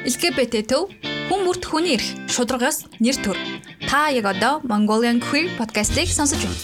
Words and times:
LGBT 0.00 0.62
төв 0.64 0.88
хүн 1.28 1.42
бүрт 1.44 1.66
хүний 1.68 1.98
эрх 1.98 2.06
шударгаас 2.32 2.86
нэр 3.04 3.18
төр. 3.20 3.36
Та 3.84 4.08
яг 4.08 4.24
одоо 4.32 4.64
Mongolian 4.64 5.20
Queer 5.20 5.52
podcast-ийг 5.60 6.08
сонсож 6.08 6.40
байна. 6.40 6.56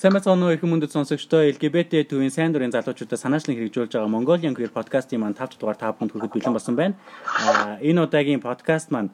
Бацгаана 0.00 0.48
уу 0.48 0.54
эрхэм 0.56 0.72
мөндөд 0.72 0.96
сонсогчдоо 0.96 1.44
LGBT 1.52 2.08
төвийн 2.08 2.32
сайн 2.32 2.56
дурын 2.56 2.72
залуучуудад 2.72 3.20
санаачлан 3.20 3.52
хэрэгжүүлж 3.52 3.92
байгаа 3.92 4.08
Mongolian 4.08 4.56
Queer 4.56 4.72
podcast-ийн 4.72 5.20
маань 5.20 5.36
5 5.36 5.60
дугаар 5.60 5.76
та 5.76 5.92
бүхэнд 5.92 6.16
хүрэхэд 6.16 6.32
бэлэн 6.32 6.56
болсон 6.56 6.72
байна. 6.72 6.96
Аа 7.36 7.76
энэ 7.84 8.00
удаагийн 8.08 8.40
podcast 8.40 8.88
маань 8.88 9.12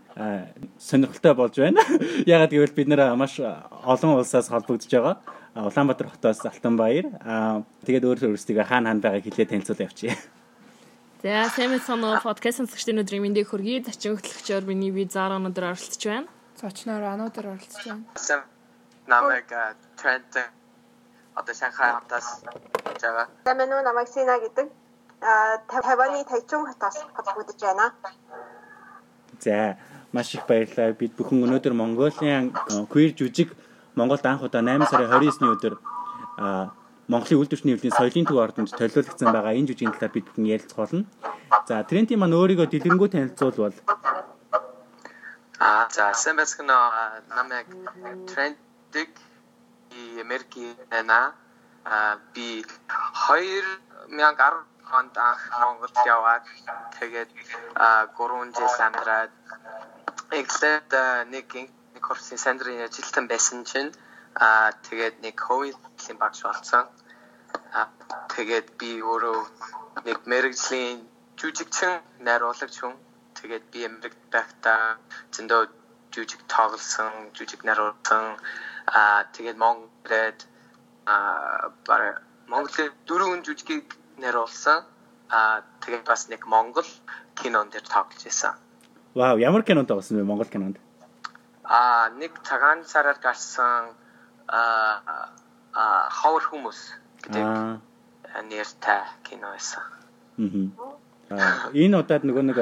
сонирхолтой 0.78 1.34
болж 1.34 1.58
байна. 1.58 1.82
Ягаад 2.22 2.54
гэвэл 2.54 2.78
бид 2.78 2.86
нэр 2.86 3.18
маш 3.18 3.42
олон 3.42 4.22
улсаас 4.22 4.46
холбогдож 4.46 4.86
байгаа. 4.86 5.18
Улаанбаатар 5.58 6.06
хотоос 6.06 6.46
Алтанбаяр. 6.46 7.18
Аа 7.26 7.66
тэгээд 7.82 8.06
өөр 8.06 8.30
өөрсдөө 8.30 8.62
хаана 8.62 8.94
хаана 8.94 9.02
байгааг 9.02 9.26
хэлээ 9.26 9.50
танилцуул 9.50 9.82
явчих. 9.82 10.14
За 11.26 11.50
сайн 11.50 11.72
мэцхан 11.74 12.22
подкаст 12.22 12.62
сонсогчдын 12.62 13.02
өдрийн 13.02 13.26
мэндийг 13.26 13.50
хүргэе. 13.50 13.82
Зачин 13.82 14.14
хөтлөгчөөр 14.14 14.62
миний 14.62 14.94
би 14.94 15.10
Зара 15.10 15.42
өнөдөр 15.42 15.74
оролцож 15.74 15.98
байна. 16.06 16.30
Зочноор 16.54 17.02
ануудаар 17.02 17.58
оролцож 17.58 17.82
байна. 17.82 18.06
Намайг 19.10 19.50
Трент 19.98 20.38
одоо 21.34 21.50
Шанхай 21.50 21.98
хотоос 21.98 22.46
жага. 23.02 23.26
Нөө 23.42 23.82
намайг 23.82 24.06
Сина 24.06 24.38
гэдэг. 24.38 24.70
А 25.18 25.58
Тайваны 25.66 26.22
Тайчун 26.30 26.62
хотоос 26.62 27.02
холбогдож 27.10 27.58
байна. 27.58 27.90
За 29.42 29.78
маш 30.12 30.30
их 30.30 30.46
баярлалаа. 30.46 30.94
Бид 30.94 31.18
бүхэн 31.18 31.42
өнөөдөр 31.42 31.74
Монголын 31.74 32.54
queer 32.86 33.10
жүжиг 33.18 33.50
Монголд 33.98 34.22
анх 34.30 34.46
удаа 34.46 34.62
8 34.62 34.86
сарын 34.86 35.10
29-ний 35.10 35.50
өдөр 35.58 35.74
Монголын 37.06 37.38
үйлдвэрчний 37.38 37.74
хөвлийн 37.78 37.94
соёлын 37.94 38.26
төв 38.26 38.38
ордонд 38.42 38.70
төлөөлөгдсөн 38.74 39.30
байгаа 39.30 39.54
энэ 39.54 39.68
жүжигийн 39.70 39.94
талаар 39.94 40.14
бид 40.14 40.26
бүхэн 40.26 40.50
ярилцах 40.50 40.78
болно. 40.82 41.06
За 41.68 41.86
Трентийн 41.86 42.18
маань 42.18 42.34
өөрийгөө 42.34 42.66
дэлгэрэнгүй 42.66 43.08
танилцуулбал 43.14 43.78
А 45.62 45.86
за 45.94 46.04
сайн 46.22 46.36
байцгаана 46.36 47.22
намайг 47.30 47.70
Трентик 48.30 49.12
и 49.94 50.02
Америкэна 50.24 51.20
а 51.84 52.18
би 52.34 52.66
2010 53.30 54.66
онд 54.98 55.14
анх 55.28 55.42
Монголд 55.62 55.96
яваад 56.16 56.44
тэгээд 56.98 57.30
3 58.18 58.50
жил 58.58 58.74
амьдраад 58.86 59.32
эхлээд 60.40 60.90
нэг 61.34 61.46
нэг 61.94 62.02
курсын 62.02 62.38
сандрын 62.44 62.82
ажилтан 62.88 63.30
байсан 63.30 63.62
чинь 63.70 63.94
Аа 64.36 64.72
тэгээд 64.86 65.16
нэг 65.24 65.34
ковидлийн 65.46 66.18
багш 66.20 66.40
болсон. 66.44 66.84
Аа 67.76 67.88
тэгээд 68.32 68.68
би 68.80 68.90
өөрөө 69.04 69.38
нэг 70.08 70.18
мэрэгжлийн 70.32 71.04
жүжигчин 71.36 72.00
найруулагч 72.24 72.76
хүн. 72.80 72.94
Тэгээд 73.36 73.64
би 73.72 73.80
Америкт 73.84 74.20
байхдаа 74.32 74.96
зөндөө 75.34 75.62
жүжиг 76.14 76.40
тоглосон, 76.48 77.12
жүжиг 77.36 77.60
найруулсан. 77.68 78.40
Аа 78.88 79.28
тэгээд 79.36 79.60
Монголд 79.60 80.40
аа 81.04 81.68
бараг 81.84 82.24
Монголын 82.48 82.96
дөрвөн 83.04 83.44
жүжигийг 83.44 83.92
найруулсан. 84.24 84.80
Аа 85.28 85.60
тэгээд 85.84 86.08
бас 86.08 86.28
нэг 86.32 86.48
Монгол 86.48 86.88
кинонд 87.36 87.76
дээр 87.76 87.84
тоглож 87.84 88.22
байсан. 88.24 88.54
Вау, 89.12 89.36
ямар 89.36 89.62
кинонд 89.68 89.88
тоглосон 89.88 90.16
бэ 90.16 90.24
Монгол 90.24 90.48
кинонд? 90.48 90.80
Аа 91.68 92.08
нэг 92.16 92.32
цагаан 92.48 92.88
сараар 92.88 93.20
гарсан 93.20 93.92
а 94.48 95.28
а 95.76 96.08
ховор 96.08 96.40
хүмүүс 96.48 97.04
гэдэг 97.26 97.82
нэртэй 98.46 99.02
кино 99.26 99.50
байсан. 99.52 99.82
Аа. 101.30 101.70
Энэ 101.74 101.98
удаад 101.98 102.22
нөгөө 102.22 102.44
нэг 102.46 102.58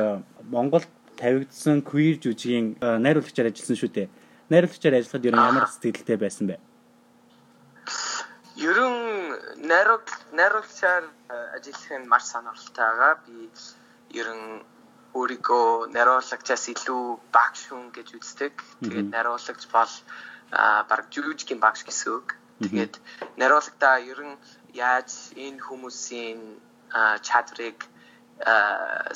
Монголд 0.48 0.88
тавигдсан 1.20 1.84
queer 1.84 2.16
жүжигийн 2.16 2.80
найруулагчаар 2.80 3.50
ажилласан 3.52 3.78
шүү 3.78 3.90
дээ. 3.92 4.08
Найруулагчаар 4.50 4.94
ажиллахад 4.98 5.28
ер 5.28 5.34
нь 5.36 5.46
ямар 5.50 5.66
сэтгэлтэй 5.68 6.18
байсан 6.18 6.46
бэ? 6.48 6.56
Ер 8.56 8.78
нь 8.80 9.68
найруул 9.68 10.08
найруулагчаар 10.32 11.04
ажиллах 11.56 11.92
нь 12.00 12.08
маш 12.08 12.24
сонирхолтой 12.30 12.84
байгаа. 12.88 13.14
Би 13.26 13.50
ер 14.20 14.28
нь 14.32 14.62
өөрийгөө 15.14 15.94
найруулагчаас 15.94 16.64
илүү 16.74 17.02
багш 17.34 17.60
хүн 17.70 17.92
гэж 17.94 18.08
үздэг. 18.18 18.54
Тэгээд 18.82 19.08
найруулагч 19.14 19.62
бол 19.70 19.92
баг 20.88 21.00
жүжигчгийн 21.12 21.60
багш 21.62 21.84
гэсэн 21.86 22.10
үг. 22.18 22.28
Тэгээд 22.62 22.94
нариулагтаа 23.38 23.96
ер 24.12 24.20
нь 24.22 24.36
яаж 24.74 25.10
энэ 25.34 25.60
хүмүүсийн 25.66 26.40
чадрыг 27.26 27.78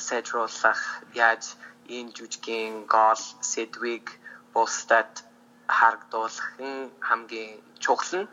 сайжруулах, 0.07 0.81
яаж 1.15 1.43
энэ 1.87 2.13
жүжигийн 2.15 2.85
гол 2.95 3.23
сэдвийг 3.51 4.07
бусдад 4.53 5.23
харагдуулах 5.67 6.49
нь 6.59 6.91
хамгийн 7.07 7.53
чухал 7.83 8.13
нь 8.19 8.27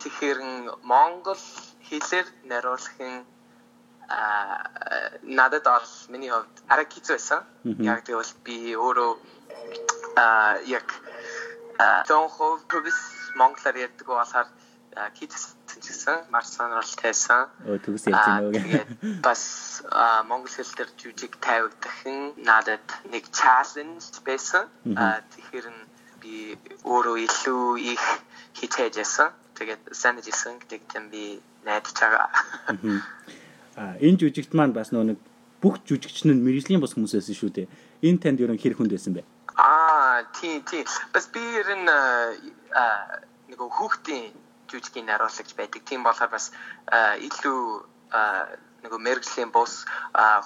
тэгэхээр 0.00 0.38
Монгол 0.82 1.44
хэлээр 1.88 2.26
нариулах 2.50 2.96
нь 3.00 3.24
надад 5.38 5.64
бол 5.64 5.90
миний 6.12 6.30
хувьд 6.30 6.56
арай 6.72 6.86
хэцүү 6.86 7.14
байсан. 7.16 7.40
Яг 7.92 8.04
тэгвэл 8.06 8.34
би 8.44 8.56
өөрөө 8.76 9.12
яг 10.76 10.86
Зонхов 12.08 12.60
төгс 12.70 13.21
монголоор 13.34 13.76
ярьдаг 13.76 14.06
болохоор 14.06 14.48
китсэн 15.16 15.80
ч 15.80 15.88
гэсэн 15.88 16.28
маш 16.28 16.52
сонирхолтойсэн. 16.52 17.48
Өө 17.64 17.78
төгс 17.80 18.04
ярьж 18.12 18.26
байна 18.28 18.44
уу 18.44 18.52
гэх. 18.52 18.84
Бас 19.24 19.42
монгол 20.28 20.52
хэл 20.52 20.76
дээр 20.76 20.90
жүжиг 21.00 21.32
тавигдах 21.40 21.98
нь 22.04 22.36
надад 22.44 22.84
нэг 23.08 23.24
чаленж 23.32 24.04
байсан. 24.28 24.68
Тэгэхээр 24.84 25.66
нь 25.72 25.82
би 26.20 26.60
өөрөө 26.84 27.16
илүү 27.24 27.64
их 27.96 28.04
хичээж 28.60 29.00
ясан. 29.00 29.32
Тэгээд 29.56 29.96
санаж 29.96 30.28
исэн 30.28 30.60
гэдэг 30.60 30.82
юм 30.92 31.08
би 31.08 31.40
найдаж 31.64 31.96
байгаа. 31.96 32.28
А 33.80 33.96
энэ 33.96 34.20
жүжигт 34.20 34.52
маань 34.52 34.76
бас 34.76 34.92
нэг 34.92 35.16
бүх 35.62 35.80
жүжигчин 35.88 36.36
нь 36.36 36.44
мэрэгжлийн 36.44 36.82
бус 36.84 36.92
хүмүүс 36.92 37.16
байсан 37.16 37.36
шүү 37.38 37.50
дээ. 37.56 37.66
Энэ 38.04 38.20
танд 38.20 38.44
ерөн 38.44 38.60
хэр 38.60 38.76
хүнд 38.76 38.92
байсан 38.92 39.16
бэ? 39.16 39.24
Тий 40.38 40.60
тий. 40.62 40.84
Бас 41.12 41.26
би 41.32 41.40
ер 41.40 41.68
нь 41.76 41.88
нэг 43.50 43.60
хүүхдийн 43.60 44.32
жүжигийн 44.70 45.06
наруулагч 45.06 45.54
байдаг. 45.56 45.82
Тийм 45.84 46.02
болохоор 46.02 46.30
бас 46.32 46.52
илүү 47.28 47.60
нэг 48.82 48.92
мэрэгжлийн 49.06 49.50
бус 49.52 49.84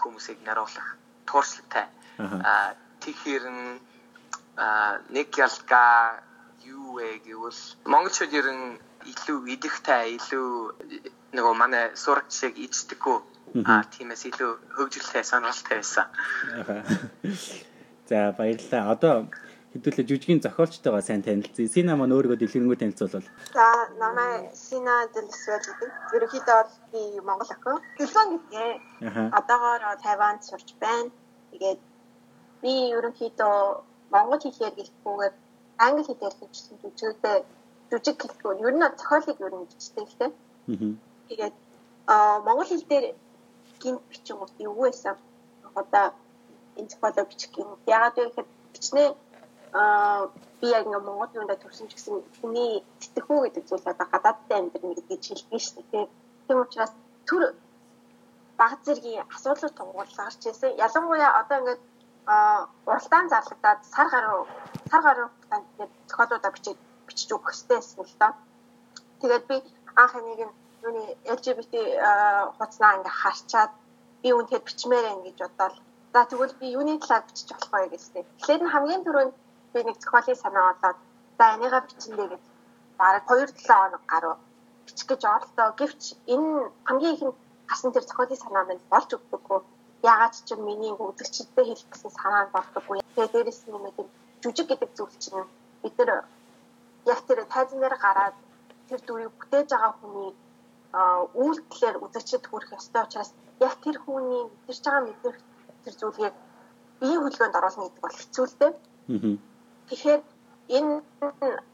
хүмүүсийг 0.03 0.43
наруулах 0.47 0.89
тууршлагтай. 1.27 1.87
Тэгэхээр 3.01 3.45
нэг 5.15 5.29
ялга 5.39 6.23
юу 6.65 6.99
вэ 6.99 7.23
гэвэл 7.27 7.63
монголчууд 7.87 8.33
ер 8.33 8.49
нь 8.51 8.79
илүү 9.07 9.39
идэгтэй, 9.55 10.19
илүү 10.19 10.49
нөгөө 11.37 11.55
манай 11.55 11.85
сурагч 11.95 12.33
шиг 12.35 12.55
ичдэггүй. 12.59 13.19
Аа 13.63 13.87
тиймээс 13.95 14.27
илүү 14.31 14.51
хөгжүүлэлтэй 14.75 15.23
сонирхолтой 15.23 15.79
байсан. 15.79 16.07
За 18.11 18.35
баярлалаа. 18.39 18.91
Одоо 18.95 19.15
хэдүүлээ 19.77 20.09
жүжигийн 20.09 20.41
зохиолчтойгоо 20.41 21.03
сайн 21.05 21.23
танилцъя. 21.23 21.69
Сина 21.69 21.93
маань 21.97 22.17
өөрийгөө 22.17 22.41
дэлгэрэнгүй 22.41 22.79
танилцуулбал. 22.81 23.29
За 23.53 23.67
намайг 24.01 24.57
Сина 24.57 25.05
Дэлсвэр 25.13 25.63
гэдэг. 25.69 25.91
Ерөнхийдөө 26.17 26.61
би 26.93 27.01
Монгол 27.29 27.53
охин. 27.53 27.79
Дэлгэн 28.01 28.29
гэдгээ. 28.33 28.73
Одоогоор 29.39 29.83
Тайванд 30.03 30.43
сурч 30.49 30.69
байна. 30.81 31.13
Тэгээд 31.53 31.81
би 32.63 32.73
ерөнхийдөө 32.97 33.57
монгол 34.13 34.41
хэлээр 34.43 34.75
хэлэхгүйгээр 34.77 35.35
англи 35.85 36.03
хэлээр 36.07 36.35
хэлчихсэн 36.39 36.77
жүжигтэй 36.83 37.39
жүжиг 37.91 38.17
хэлэхгүй. 38.21 38.55
Ер 38.67 38.75
нь 38.75 38.85
зохиолыг 38.99 39.39
ер 39.47 39.55
нь 39.55 39.69
бичдэг 39.71 40.07
дээ. 40.19 40.33
Тэгээд 41.29 41.55
аа 42.13 42.41
монгол 42.47 42.69
хэл 42.69 42.91
дээр 42.91 43.07
гинт 43.83 44.03
бичин 44.11 44.37
уу 44.41 44.49
юу 44.59 44.75
байсан? 44.83 45.17
Одоо 45.75 47.25
бичих 47.31 47.53
юм. 47.59 47.71
Яагаад 47.87 48.17
вэ 48.17 48.25
гэхээр 48.27 48.49
бичнээ 48.73 49.09
аа 49.81 50.29
би 50.61 50.67
яг 50.77 50.85
ингээ 50.87 51.07
Монгол 51.07 51.37
юунд 51.39 51.53
төрсөн 51.63 51.89
ч 51.89 51.93
гэсэн 51.97 52.17
хүний 52.41 52.73
сэтгэхүй 53.03 53.41
гэдэг 53.45 53.65
зүйл 53.69 53.91
одоо 53.93 54.07
гадаадтай 54.13 54.59
амьдрын 54.59 54.95
гэдэг 54.97 55.19
хэлбэг 55.25 55.63
шүү 55.65 55.83
дээ. 55.93 56.07
Тийм 56.47 56.59
учраас 56.65 56.93
төр 57.29 57.43
баг 58.61 58.73
зэргийн 58.87 59.29
асуудлууд 59.35 59.75
тунгаалж 59.77 60.15
гарч 60.17 60.41
ирсэн. 60.49 60.79
Ялангуяа 60.87 61.31
одоо 61.41 61.57
ингээд 61.61 61.83
уралдаан 62.89 63.27
зарлагдаад 63.33 63.81
сар 63.95 64.09
гаруй 64.15 64.41
сар 64.91 65.03
гаруй 65.07 65.27
хугацаанд 65.29 65.67
ингээд 65.73 65.93
зохиолуудаа 66.09 66.53
бичиж 66.57 66.77
бичиж 67.07 67.29
өгөх 67.37 67.53
хэрэгтэй 67.53 67.77
байсан 67.79 68.05
л 68.05 68.21
доо. 68.21 68.33
Тэгээд 69.21 69.45
би 69.51 69.57
анх 70.03 70.15
нь 70.21 70.31
юуны 70.87 71.05
LGBT 71.37 71.75
хуцнаа 72.57 72.97
ингээ 72.97 73.19
харчаад 73.21 73.73
би 74.23 74.29
үнэхээр 74.39 74.67
бичмээр 74.67 75.05
байна 75.07 75.25
гэж 75.27 75.39
бодоод 75.43 75.77
За 76.17 76.25
тэгвэл 76.25 76.55
би 76.61 76.73
юуны 76.73 76.97
талаар 76.99 77.25
бичиж 77.29 77.49
болох 77.53 77.73
вэ 77.73 77.89
гэжтэй. 77.93 78.25
Тэгэхээр 78.41 78.73
хамгийн 78.73 79.03
түрүүнд 79.05 79.35
би 79.73 79.79
нэг 79.83 79.97
зохиолын 80.03 80.43
санаа 80.43 80.65
болоод 80.73 80.99
за 81.39 81.45
энийгээ 81.55 81.83
бичэндээ 81.87 82.29
гэж 82.33 82.45
бараг 82.99 83.25
2-7 83.29 83.67
хоног 83.67 84.03
гаруй 84.13 84.35
бичих 84.87 85.07
гэж 85.11 85.23
оролдоо. 85.35 85.69
Гэвч 85.81 86.03
энэ 86.35 86.51
хамгийн 86.89 87.15
ихэнд 87.17 87.37
гасан 87.71 87.93
тэр 87.93 88.05
зохиолын 88.07 88.43
санаа 88.45 88.65
минь 88.67 88.89
болж 88.93 89.11
өгдөггүй. 89.17 89.61
Ягаад 90.13 90.35
ч 90.47 90.49
юм 90.55 90.61
миний 90.69 90.93
үзэгчдэд 90.95 91.67
хэлэх 91.67 91.91
гэсэн 91.93 92.13
санаа 92.19 92.45
болдоггүй. 92.55 92.99
Тэгээ 93.15 93.33
дээрэс 93.33 93.61
нь 93.67 93.73
нэмээд 93.75 93.99
жүжиг 94.43 94.67
гэдэг 94.71 94.91
зүйл 94.97 95.17
чинь 95.23 95.45
бид 95.83 95.95
нар 95.99 96.25
яг 97.13 97.21
тэр 97.27 97.39
тайзан 97.53 97.81
дээр 97.81 97.97
гараад 98.05 98.37
тэр 98.89 99.01
дүрийг 99.07 99.33
бүтээж 99.39 99.69
байгаа 99.71 99.93
хүний 99.99 100.31
үйлдэлээр 101.43 101.97
үзэгчд 102.05 102.45
хүрэх 102.47 102.71
ёстой 102.79 103.03
учраас 103.05 103.31
яг 103.67 103.75
тэр 103.85 103.97
хүний 104.05 104.43
мэдэрч 104.47 104.83
байгаа 104.85 105.03
мэдэрч 105.07 105.41
тэр 105.85 105.95
зүйлийг 106.01 106.35
биеийн 107.01 107.23
хөдөлгөөнд 107.23 107.59
оруулна 107.59 107.85
гэдэг 107.85 108.03
бол 108.05 108.19
хэцүү 108.21 108.45
л 108.47 108.57
дээ. 108.61 108.73
Тэгэхээр 109.89 110.23
энэ 110.77 110.95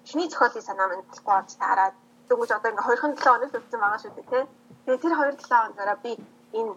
чиний 0.09 0.29
зохиолын 0.29 0.67
санаа 0.69 0.89
минь 0.89 1.05
болохгүй 1.09 1.35
онц 1.39 1.53
таараад 1.63 1.95
дөнгөж 2.29 2.51
одоо 2.53 2.71
ингээ 2.71 2.87
2-7 2.89 3.25
хоног 3.25 3.53
үлдсэн 3.57 3.81
байгаа 3.81 4.01
шүү 4.03 4.13
дээ 4.17 4.31
тий. 4.33 4.45
Тэгээ 4.85 5.03
тэр 5.03 5.15
2-7 5.17 5.49
хоногаараа 5.49 5.99
би 6.05 6.13
энэ 6.59 6.73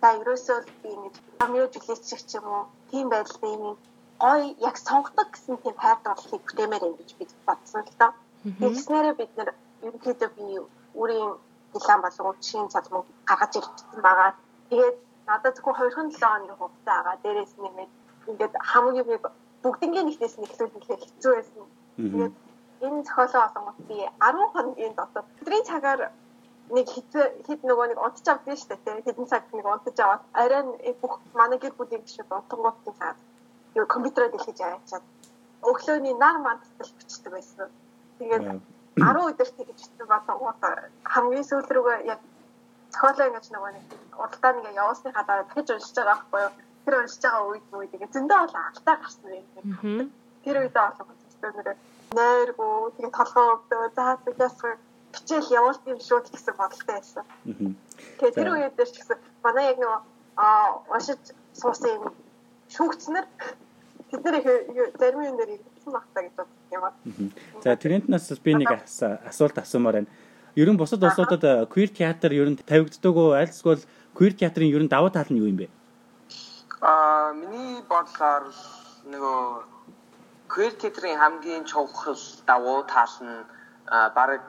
та 0.00 0.08
ерөөсөө 0.20 0.58
би 0.82 0.90
нэг 1.02 1.14
амио 1.44 1.66
жилээч 1.72 2.04
ч 2.28 2.32
юм 2.36 2.46
уу 2.52 2.62
тийм 2.90 3.06
байдлаар 3.08 3.52
юм 3.56 3.76
гой 4.24 4.42
яг 4.68 4.76
сонгодог 4.86 5.28
гэсэн 5.32 5.56
тийм 5.64 5.76
хайртай 5.82 6.14
бүтээмээр 6.44 6.86
юм 6.88 6.94
гэж 7.00 7.10
би 7.18 7.24
бодсон 7.48 7.82
л 7.88 7.98
доо. 8.00 8.12
Тэгснээрээ 8.60 9.14
бид 9.20 9.32
нэр 9.38 9.50
ерөнхийдөө 9.86 10.30
би 10.36 10.44
үрийн 11.00 11.32
дилан 11.72 12.00
болон 12.04 12.26
үдшийн 12.30 12.68
цалмыг 12.72 13.06
гаргаж 13.28 13.52
ирсэн 13.58 14.00
байгаа. 14.06 14.30
Тэгээд 14.68 14.96
надад 15.28 15.54
зөвхөн 15.56 15.74
2-7 15.80 16.20
хоногийн 16.20 16.58
хугацаа 16.60 16.96
байгаа. 16.96 17.16
Дээрээс 17.24 17.52
нэмээд 17.62 17.90
ингээд 18.30 18.54
хамгийн 18.70 19.06
би 19.08 19.16
бүгднгийн 19.64 20.06
нэгтээс 20.06 20.36
нэхлүүлэх 20.38 21.02
хэцүү 21.04 21.32
байсан. 21.34 21.64
Тэгээд 21.96 22.34
энэ 22.84 23.04
зохиолоо 23.06 23.42
олонгот 23.48 23.78
би 23.88 23.96
10 24.20 24.52
хоногийн 24.52 24.94
дотор 24.98 25.24
өдрийн 25.40 25.64
цагаар 25.70 26.00
нэг 26.76 26.86
хэд 26.94 27.12
хэд 27.46 27.60
нөгөө 27.68 27.86
нэг 27.88 27.98
унтж 28.04 28.26
авдаг 28.28 28.56
шүү 28.60 28.76
дээ. 28.84 29.04
Хэдэн 29.06 29.26
цаг 29.32 29.42
нэг 29.56 29.66
унтж 29.66 29.98
аваад 30.00 30.22
арай 30.42 30.62
бүх 31.00 31.14
манай 31.38 31.58
гэр 31.60 31.74
бүлийн 31.76 32.04
гişүүд 32.04 32.28
унтангуудын 32.28 32.94
цаад 33.00 33.18
юу 33.78 33.86
компьютероо 33.94 34.28
дэлгэж 34.32 34.58
аваачаад 34.60 35.04
өглөөний 35.70 36.14
нар 36.22 36.36
мандтал 36.44 36.92
бичдэг 37.00 37.32
байсан. 37.32 37.68
Тэгээд 38.18 38.44
10 39.00 39.28
өдөр 39.28 39.48
тэгж 39.56 39.68
бичсэн 39.70 40.06
болонгууд 40.12 40.60
хамгийн 41.12 41.48
сүүл 41.48 41.68
рүүгээ 41.74 41.98
яг 42.12 42.20
зохиолоо 42.92 43.26
ингэж 43.28 43.46
нөгөө 43.50 43.72
нэг 43.76 43.86
уралдаа 44.22 44.52
нэг 44.54 44.66
явуулсныхаа 44.82 45.24
дараа 45.26 45.46
дахиж 45.48 45.68
уншиж 45.70 45.96
байгаа 45.96 46.14
байхгүй 46.14 46.40
юу? 46.46 46.52
Тэр 46.84 46.94
уншиж 47.00 47.22
байгаа 47.24 47.48
үед 47.48 47.64
үед 47.72 47.90
тэгээ 47.92 48.14
зөндөө 48.14 48.38
бол 48.44 48.56
алтаа 48.60 48.96
гарсан 49.00 49.30
юм. 49.32 50.12
Тэр 50.44 50.56
үедээ 50.60 50.84
болоо 50.84 51.14
зөвхөн 51.42 51.76
нойргоо 52.14 52.92
тэгээ 52.96 53.12
толгоо 53.18 53.46
өвдөө 53.54 53.82
за 53.96 54.04
тэгээс 54.24 54.58
хичээл 55.14 55.54
явуулт 55.58 55.82
юм 55.86 55.98
шүү 56.00 56.20
гэсэн 56.30 56.54
бодолтой 56.58 56.94
байсан. 56.94 57.24
Тэгээ 58.18 58.36
тэр 58.36 58.48
үед 58.54 58.74
дээр 58.76 58.90
ч 58.90 58.96
гэсэн 58.98 59.18
манай 59.44 59.64
яг 59.70 59.78
нөгөө 59.78 60.00
аа 60.36 60.66
уншиж 60.90 61.22
суусан 61.54 61.90
юм 61.96 62.04
шүүгцнэр 62.74 63.26
тэд 64.10 64.22
нэр 64.24 64.36
зарим 64.98 65.22
юм 65.22 65.36
дээр 65.38 65.50
ирсэн 65.58 65.92
багтаа 65.94 66.22
гэж 66.22 66.34
бодсон 66.38 66.74
юм 66.74 66.84
аа. 66.84 66.94
За 67.62 67.76
тэрнтнаас 67.76 68.26
би 68.42 68.52
нэг 68.54 68.70
асуулт 69.30 69.58
асуумаар 69.58 70.02
байна. 70.02 70.10
Ер 70.54 70.70
нь 70.70 70.78
бусад 70.78 71.02
улсуудад 71.02 71.70
queer 71.70 71.90
театр 71.90 72.30
ер 72.34 72.50
нь 72.50 72.58
тавигддаг 72.58 73.14
уу? 73.14 73.34
Альсгүй 73.34 73.82
queer 74.14 74.34
театрын 74.34 74.70
ер 74.70 74.82
нь 74.82 74.90
давуу 74.90 75.10
тал 75.10 75.30
нь 75.30 75.38
юу 75.38 75.50
юм 75.50 75.58
бэ? 75.58 75.66
Аа 76.84 77.32
миний 77.32 77.80
бодлоор 77.88 78.44
нөгөө 79.12 80.72
театрын 80.82 81.16
хамгийн 81.22 81.64
чухал 81.70 82.20
давуу 82.50 82.80
тал 82.94 83.14
нь 83.28 83.38
баг 84.18 84.44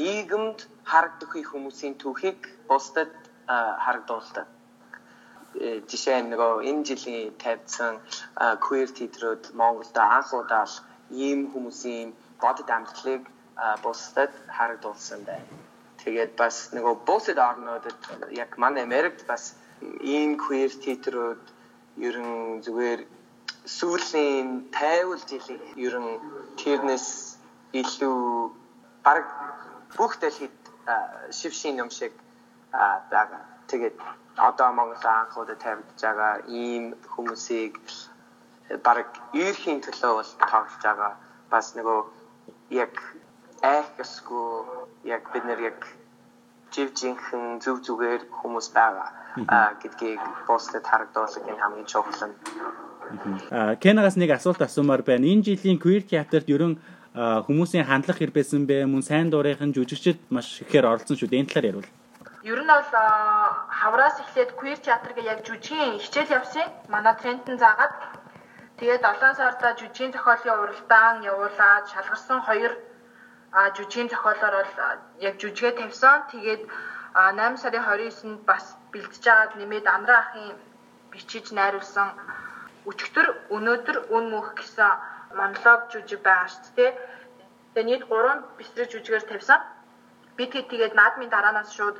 нийгэмд 0.00 0.58
харагдах 0.90 1.32
хүмүүсийн 1.52 1.94
түүхийг 2.02 2.40
бусдад 2.68 3.12
харагдуулдаг. 3.84 4.46
Э, 5.64 5.80
жишээ 5.90 6.18
нь 6.20 6.30
нөгөө 6.32 6.52
энэ 6.68 6.86
жилийн 6.88 7.32
тавьсан 7.42 7.94
queer 8.64 8.88
театрууд 8.98 9.44
Монголд 9.60 9.96
анх 9.96 10.30
удаа 10.40 10.66
ийм 11.24 11.40
хүмүүсийн 11.52 12.08
бодит 12.42 12.68
амьдралыг 12.76 13.22
бусдад 13.84 14.32
харагдуулсан 14.56 15.20
байна. 15.28 15.48
Тэгээд 16.04 16.32
бас 16.36 16.56
нөгөө 16.76 16.94
бусад 17.08 17.38
орнуудад 17.48 18.00
яг 18.42 18.50
манай 18.62 18.82
Америкт 18.88 19.24
бас 19.32 19.56
ийм 20.00 20.30
queer 20.42 20.72
театрууд 20.84 21.42
ерөн 22.08 22.62
зүгээр 22.64 23.00
сүүлийн 23.76 24.48
50 24.72 25.26
жилийн 25.30 25.62
ерөн 25.86 26.08
тэрнээс 26.60 27.08
илүү 27.80 28.20
баг 29.04 29.26
бүх 29.96 30.12
дэлхийд 30.20 30.56
шившин 31.38 31.80
юм 31.82 31.90
шиг 31.90 32.12
байгаа. 33.10 33.42
Тэгээд 33.70 33.96
одоо 34.48 34.68
Монгол 34.72 35.06
анхудад 35.20 35.58
тавьж 35.64 36.00
байгаа 36.02 36.34
ийм 36.48 36.84
хүмүүсийг 37.12 37.74
баг 38.86 39.08
ерхийн 39.46 39.80
төлөө 39.84 40.12
бол 40.18 40.32
тоглож 40.40 40.82
байгаа. 40.84 41.12
Бас 41.50 41.66
нөгөө 41.76 42.00
яг 42.82 42.94
айхсгүй 43.62 44.48
яг 45.14 45.22
бид 45.32 45.44
нэр 45.48 45.60
яг 45.70 45.80
жив 46.74 46.90
жинхэн 46.98 47.60
зүв 47.62 47.82
зүгээр 47.86 48.22
хүмүүс 48.30 48.68
байгаа 48.74 49.08
гэдгийг 49.82 50.20
постэд 50.46 50.84
харагдуулах 50.86 51.44
энэ 51.44 51.62
хамгийн 51.62 51.86
чухал 51.86 52.28
нь. 52.28 52.34
Аа 53.50 53.76
Кенагаас 53.76 54.16
нэг 54.16 54.30
асуулт 54.34 54.60
асуумаар 54.62 55.02
байна. 55.02 55.26
Энэ 55.26 55.46
жилийн 55.46 55.78
queer 55.78 56.02
театрт 56.02 56.48
ерөн 56.48 56.80
хүмүүсийн 57.16 57.86
хандлах 57.86 58.18
хэр 58.18 58.32
байсан 58.32 58.66
бэ? 58.66 58.84
Мөн 58.88 59.02
сайн 59.02 59.30
дурынхан 59.30 59.72
жүжигчд 59.76 60.32
маш 60.32 60.60
ихээр 60.64 60.88
оролцсон 60.88 61.16
шүү 61.16 61.30
дээ. 61.30 61.40
Энэ 61.40 61.50
талаар 61.52 61.70
ярил. 61.70 61.88
Ер 62.42 62.60
нь 62.62 62.70
бол 62.70 62.90
хавраас 63.80 64.16
эхлээд 64.22 64.50
queer 64.58 64.78
театрыг 64.80 65.18
яг 65.24 65.40
жүжигийн 65.46 65.98
хичээл 66.02 66.36
явсан. 66.38 66.68
Манай 66.88 67.14
трендэн 67.20 67.58
заагаад 67.58 67.94
тэгээд 68.78 69.02
7 69.02 69.34
сарда 69.38 69.74
жүжигийн 69.80 70.12
зохиолын 70.12 70.60
уралдаан 70.62 71.16
явуулаад 71.24 71.84
шалгарсан 71.92 72.40
хоёр 72.48 72.72
жүжигийн 73.76 74.08
зохиолоор 74.12 74.54
бол 74.60 75.00
яг 75.28 75.34
жүжигээ 75.40 75.72
тавьсан. 75.80 76.16
Тэгээд 76.30 76.62
8 77.16 77.56
сарын 77.62 77.84
29-нд 77.88 78.40
бас 78.50 78.64
бэлтэж 78.92 79.24
байгаад 79.24 79.52
нэмээд 79.56 79.86
Амраа 79.96 80.20
ахын 80.20 80.56
бичиж 81.12 81.46
найруулсан 81.56 82.08
өчигдөр 82.90 83.26
өнөөдөр 83.56 83.98
үн 84.14 84.24
мөх 84.34 84.48
гэсэн 84.58 84.92
монолог 85.38 85.80
жүжиг 85.92 86.20
байгаа 86.26 86.48
шүү 86.52 86.72
дээ. 86.76 86.90
Тэгээ 87.72 87.88
нийт 87.88 88.04
3 88.08 88.44
бисрэг 88.58 88.88
жүжигээр 88.92 89.24
тавьсан. 89.28 89.60
Би 90.36 90.44
тэгээд 90.52 90.94
наадмын 91.00 91.32
дараанаас 91.32 91.70
шууд 91.76 91.96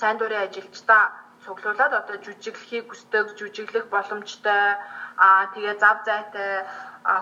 сайн 0.00 0.16
дурын 0.18 0.44
ажилчдаа 0.44 1.04
цуглуулад 1.44 1.92
одоо 2.00 2.16
жүжиглэхийг 2.24 2.86
хүсдэг, 2.88 3.26
жүжиглэх 3.38 3.86
боломжтой 3.88 4.76
аа 5.16 5.44
тэгээ 5.54 5.74
зав 5.82 5.98
зайтай 6.04 6.68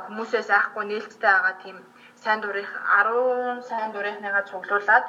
хүмүүсээс 0.04 0.50
айхгүй 0.50 0.84
нээлттэй 0.90 1.30
байгаа 1.30 1.54
тийм 1.62 1.76
сайн 2.22 2.40
дурын 2.40 2.66
10 2.66 3.62
сайн 3.68 3.90
дурынхныгаа 3.92 4.44
цуглуулад 4.50 5.06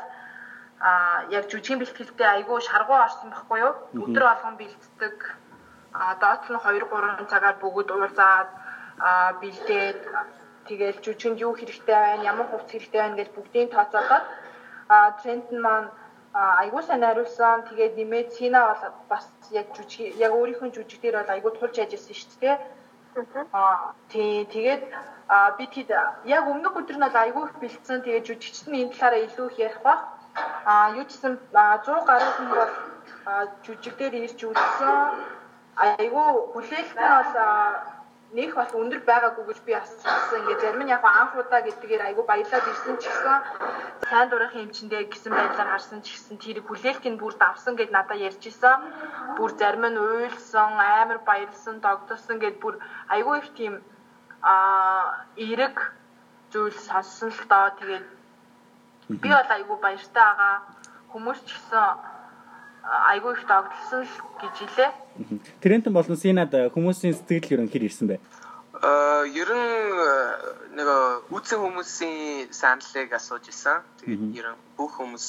а 0.80 0.92
яг 1.38 1.44
жүжигний 1.52 1.80
бэлтгэлтэй 1.82 2.28
айгүй 2.36 2.62
шаргуу 2.62 2.98
орсон 3.06 3.30
байхгүй 3.32 3.60
юу? 3.66 3.74
Өдөр 4.04 4.24
болгон 4.30 4.56
бэлтдэг. 4.62 5.18
А 5.94 6.16
доотлол 6.22 6.58
нь 6.58 6.64
2 6.66 6.86
3 6.86 7.32
цагаар 7.32 7.58
бүгд 7.62 7.90
уулзаад 7.92 8.50
а 9.00 9.34
бэлдээд 9.42 10.02
Тэгэл 10.68 11.00
жүжигэнд 11.00 11.40
юу 11.48 11.56
хэрэгтэй 11.56 11.96
байна, 11.96 12.28
ямар 12.28 12.48
хувц 12.52 12.68
хэрэгтэй 12.68 13.00
байна 13.00 13.16
гэж 13.16 13.30
бүгдийг 13.32 13.72
тооцоолоод 13.72 14.26
а 14.92 15.16
тренд 15.24 15.48
нь 15.56 15.64
маань 15.64 15.90
айгуу 16.36 16.84
сайн 16.84 17.02
найруулсан. 17.02 17.64
Тэгээд 17.72 17.96
нэмээд 17.96 18.30
Сина 18.36 18.60
бол 18.68 18.92
бас 19.08 19.26
яг 19.52 19.68
жүжиг 19.76 20.20
яг 20.20 20.32
өөрийнхөө 20.36 20.76
жүжиг 20.76 21.00
дээр 21.02 21.24
бол 21.24 21.34
айгуу 21.36 21.52
тулж 21.56 21.76
ажилласан 21.80 22.16
шүү 22.20 22.40
дээ. 22.44 22.56
Аа 23.52 23.94
тий 24.10 24.46
тэгээд 24.46 24.84
би 25.58 25.66
тэгэд 25.74 25.90
яг 26.26 26.44
өмнөх 26.46 26.78
өдөр 26.78 26.98
нь 26.98 27.06
бол 27.06 27.18
айгуу 27.18 27.46
их 27.50 27.58
бэлдсэн. 27.58 28.06
Тэгээд 28.06 28.28
жүжигчд 28.30 28.68
нь 28.70 28.80
энэ 28.86 28.94
талаараа 28.94 29.26
илүү 29.26 29.46
их 29.50 29.58
ярих 29.58 29.82
баг. 29.82 30.00
Аа 30.70 30.94
юу 30.94 31.06
ч 31.10 31.18
гэсэн 31.18 31.34
100 31.50 32.06
гаруй 32.06 32.32
хүн 32.38 32.50
бол 32.54 32.74
жүжиг 33.66 33.96
дээр 33.98 34.16
ирж 34.22 34.40
үзсэн. 34.46 34.94
Айгуу 35.82 36.54
хүлээлт 36.54 36.94
нь 36.94 37.10
бол 37.18 37.34
нэг 38.36 38.56
бол 38.56 38.74
өндөр 38.84 39.02
байгаагүй 39.08 39.46
гэж 39.48 39.60
би 39.64 39.72
бас 39.72 39.92
хэлсэн. 40.04 40.40
Ингээ 40.44 40.60
зарим 40.60 40.84
нь 40.84 40.92
яг 40.92 41.04
анх 41.04 41.32
удаа 41.40 41.62
гэдгээр 41.64 42.12
айгүй 42.12 42.26
баялаад 42.28 42.66
ирсэн 42.68 42.96
ч 43.00 43.08
гэсэн 43.08 43.40
сайн 44.12 44.28
дурынхын 44.28 44.68
эмчэндээ 44.68 45.08
гэсэн 45.08 45.32
байдлаар 45.32 45.72
харсан 45.72 46.04
ч 46.04 46.12
гэсэн 46.12 46.36
тэрийг 46.44 46.68
хүлээлтийг 46.68 47.16
бүр 47.16 47.34
давсан 47.40 47.80
гэд 47.80 47.92
надад 47.96 48.20
ярьж 48.20 48.44
исэн. 48.52 48.84
Бүр 49.40 49.52
зарим 49.56 49.86
нь 49.88 49.96
уйлсан, 49.96 50.76
амар 50.76 51.24
баярлсан, 51.24 51.80
догдсон 51.80 52.38
гэд 52.44 52.60
бүр 52.60 52.76
айгүй 53.08 53.36
их 53.40 53.50
тийм 53.56 53.74
аа 54.44 55.24
эрэг 55.40 55.78
зүйл 56.52 56.76
сонссон 56.76 57.32
л 57.32 57.44
доо. 57.48 57.72
Тэгээд 57.80 58.06
би 59.24 59.30
бол 59.32 59.52
айгүй 59.56 59.78
баяртай 59.80 60.26
байгаа. 60.28 60.56
Хүмүүс 61.16 61.40
ч 61.48 61.56
гэсэн 61.56 62.17
айгүй 62.88 63.34
их 63.36 63.44
догдлсон 63.48 64.02
л 64.08 64.16
гэж 64.42 64.56
хэлээ. 64.64 64.92
Трентэн 65.62 65.94
болон 65.94 66.18
Синад 66.18 66.54
хүмүүсийн 66.76 67.14
сэтгэл 67.18 67.60
ерөн 67.60 67.72
хэр 67.72 67.88
ирсэн 67.88 68.08
бэ? 68.08 68.18
Аа 68.82 69.26
ер 69.28 69.50
нь 69.50 70.78
нэг 70.78 70.88
үүсэн 71.34 71.60
хүмүүсийн 71.60 72.54
саналыг 72.54 73.12
асууж 73.14 73.46
исэн. 73.50 73.82
Тэгээд 74.00 74.40
ер 74.40 74.48
нь 74.54 74.60
бүх 74.78 75.00
хүмүүс 75.00 75.26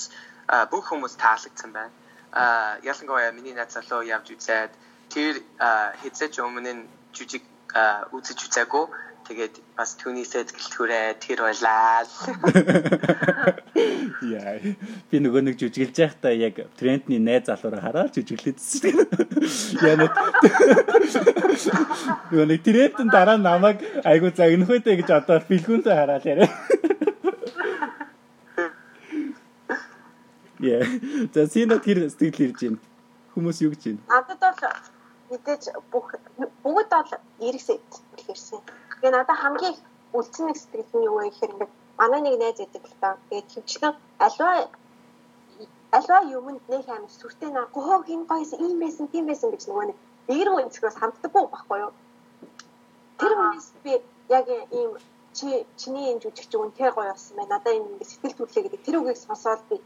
бүх 0.71 0.85
хүмүүс 0.87 1.15
таалагдсан 1.17 1.73
байна. 1.73 1.95
а 2.33 2.77
ялангуяа 2.85 3.33
миний 3.33 3.55
найз 3.55 3.73
залуу 3.73 4.05
явж 4.05 4.29
үзээд 4.37 4.73
тэр 5.09 5.41
хэзээ 6.03 6.29
ч 6.29 6.37
өмнө 6.45 6.73
нь 6.77 6.85
жүжиг 7.17 7.45
үзэж 8.13 8.39
үзээгүй 8.47 8.85
Тэгээд 9.29 9.61
бас 9.77 9.93
түүнийсээ 10.01 10.49
тэлтгүүрээ 10.49 11.21
тэр 11.21 11.45
байлаа. 11.45 12.01
Яа. 14.25 14.57
Би 15.13 15.21
нөгөө 15.21 15.45
нэг 15.45 15.61
жүжиглж 15.61 16.01
байхдаа 16.01 16.33
яг 16.33 16.65
трендний 16.81 17.21
найз 17.21 17.45
залуураа 17.45 17.85
хараад 17.85 18.17
жүжиглэдсэн. 18.17 19.05
Яа 19.85 20.01
нэг. 20.01 20.13
Нөгөө 22.33 22.47
нэг 22.49 22.65
трендэн 22.65 23.13
дараа 23.13 23.37
намайг 23.37 23.85
айгу 24.09 24.33
загнах 24.33 24.73
үедээ 24.73 25.05
гэж 25.05 25.13
одоо 25.13 25.45
бэлгүүнтэй 25.45 25.93
хараад 25.93 26.25
яриа. 26.25 26.49
Яа. 30.65 30.89
За 31.37 31.45
синэ 31.45 31.77
тэр 31.85 32.09
сэтгэл 32.09 32.49
ирж 32.49 32.65
байна. 32.65 32.81
Хүмүүс 33.37 33.61
юу 33.61 33.77
гэж 33.77 33.93
байна? 33.93 34.01
Надад 34.09 34.41
бол 34.41 34.57
мэдээж 35.31 35.63
бүх 35.93 36.17
бүгд 36.65 36.91
бол 36.97 37.13
эргэсэй 37.45 37.77
хэлэрсэн. 38.17 38.88
Тэгээ 39.01 39.15
надад 39.15 39.39
хамгийн 39.39 39.77
үлдсэн 40.17 40.45
нэг 40.47 40.57
сэтгэл 40.59 40.93
нь 40.99 41.07
юу 41.09 41.17
вэ 41.19 41.31
гэхээр 41.31 41.55
ингээд 41.55 41.73
манай 41.99 42.21
нэг 42.23 42.35
найз 42.39 42.59
байдаг 42.59 42.85
л 42.87 42.97
та. 43.01 43.11
Тэгээд 43.31 43.49
хөвчлэн 43.55 43.95
альва 44.27 44.49
альва 45.99 46.19
юмд 46.39 46.63
нэг 46.69 46.85
амар 46.89 47.13
сүртэй 47.13 47.51
наа 47.53 47.67
гоо 47.73 48.03
хин 48.07 48.23
гойс 48.31 48.53
ийм 48.59 48.79
байсан 48.83 49.07
тийм 49.13 49.25
байсан 49.27 49.51
гэж 49.51 49.63
нөгөө 49.67 49.87
нэг 49.89 49.99
эгэр 50.33 50.49
үнцгээс 50.53 50.97
хамтдаггүй 50.99 51.45
байхгүй 51.49 51.79
юу. 51.85 51.93
Тэр 53.19 53.33
хүнээс 53.39 53.69
би 53.85 53.93
яг 54.29 54.47
ийм 54.79 54.91
чи 55.33 55.47
чиний 55.81 56.13
энэ 56.13 56.23
жүжигч 56.23 56.53
үнэхээр 56.55 56.93
гоё 56.95 57.13
болсон 57.13 57.37
байна. 57.37 57.53
Надаа 57.57 57.73
энэ 57.73 57.89
ингээд 57.89 58.11
сэтгэл 58.11 58.39
түрлээ 58.39 58.63
гэдэг 58.65 58.83
тэр 58.85 58.97
үгийг 59.01 59.19
сонсоод 59.19 59.63
би 59.71 59.77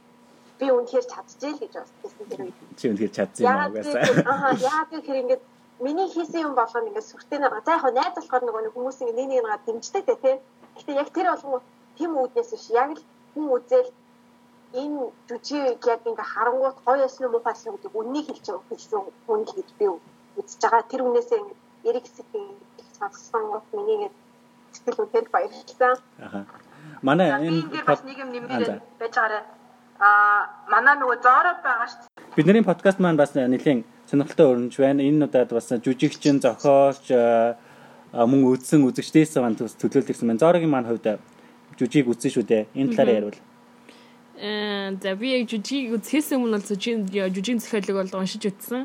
би 0.59 0.67
үнэхээр 0.71 1.07
чадчихжээ 1.13 1.53
л 1.55 1.63
гэж 1.63 1.73
бодсон 2.03 2.27
тэр 2.31 2.41
үед. 2.43 2.57
Чи 2.79 2.85
үнэхээр 2.91 3.13
чадсан 3.17 3.43
юм 3.45 3.59
аа 3.59 3.69
угаасаа. 3.69 4.03
Аа 4.33 4.53
яа 4.59 4.83
гэхээр 4.91 5.21
ингээд 5.23 5.43
миний 5.83 6.09
хийсэн 6.15 6.47
юм 6.47 6.55
болгоно 6.55 6.89
ингээд 6.89 7.11
сүртэй 7.11 7.39
нэг 7.43 7.53
за 7.67 7.75
яг 7.75 7.85
найз 7.91 8.15
болохоор 8.15 8.43
нөгөө 8.47 8.63
нэг 8.63 8.75
хүмүүс 8.75 8.99
ингээд 9.03 9.19
нэг 9.19 9.29
нэг 9.29 9.43
нэгээ 9.43 9.67
дэмждэг 9.67 10.05
дээ 10.07 10.19
тий. 10.23 10.37
Гэтэ 10.79 10.93
яг 11.03 11.09
тэр 11.11 11.27
болгоо 11.35 11.61
тийм 11.99 12.11
үүднээс 12.23 12.51
биш 12.55 12.67
яг 12.71 12.91
л 12.95 13.03
хүн 13.35 13.47
үзэл 13.57 13.91
энэ 14.79 15.01
жүжиг 15.29 15.83
яг 15.93 16.01
ингээд 16.07 16.33
харангуут 16.33 16.79
гоё 16.87 17.03
ясны 17.03 17.27
муухай 17.29 17.53
ясны 17.53 17.75
гэдэг 17.75 17.93
үннийг 17.99 18.27
хэлж 18.31 18.47
байгаа 18.47 18.71
хэлсэн 18.71 19.01
хүн 19.27 19.41
л 19.43 19.55
гэж 19.59 19.69
би 19.79 19.87
үзэж 20.39 20.61
байгаа. 20.63 20.83
Тэр 20.87 21.03
үнээсээ 21.03 21.39
ингээд 21.43 21.61
эрэг 21.89 22.07
сэтгэл 22.07 22.47
сонссон 22.99 23.45
гот 23.51 23.67
миний 23.75 23.97
ингээд 23.99 24.17
сэтгэл 24.73 25.03
үнээр 25.03 25.27
баярлалаа. 25.35 25.95
Аха. 26.23 26.41
Манай 27.03 27.29
энэ 27.43 27.83
бас 27.83 28.03
нэг 28.07 28.17
юм 28.23 28.31
нэмээр 28.31 28.81
байж 29.03 29.15
байгаарай. 29.19 29.43
Аа 29.99 30.47
манай 30.71 30.95
нөгөө 30.95 31.19
зороо 31.27 31.55
байгаа 31.59 31.89
шүү. 31.91 32.07
Бидний 32.39 32.63
подкаст 32.63 33.03
маань 33.03 33.19
бас 33.19 33.35
нэлийн 33.35 33.83
сонирхолтой 34.13 34.53
өрнөж 34.53 34.77
байна. 34.77 35.01
Энэ 35.01 35.25
удаад 35.25 35.57
бас 35.57 35.73
жүжигчин, 35.73 36.45
зохиолч 36.45 37.09
мөн 38.13 38.41
үзсэн 38.53 38.85
үзэгчдээс 38.85 39.41
маань 39.41 39.57
төлөөлт 39.57 40.13
ирсэн 40.13 40.29
байна. 40.29 40.43
Зорогийн 40.45 40.69
маань 40.69 40.85
хувьд 40.93 41.17
жүжиг 41.81 42.13
үзсэн 42.13 42.31
шүү 42.37 42.45
дээ. 42.45 42.63
Энэ 42.77 42.93
талаар 42.93 43.33
ярил. 43.33 43.41
Э 44.37 44.93
за 45.01 45.15
би 45.17 45.33
яг 45.33 45.49
жүжиг 45.49 45.97
үзэхээс 45.97 46.37
өмнө 46.37 46.61
бол 46.61 46.69
жүжиг 46.69 47.09
жүжиг 47.09 47.57
зохиолыг 47.65 47.97
бол 48.13 48.21
уншиж 48.21 48.43
үзсэн. 48.53 48.85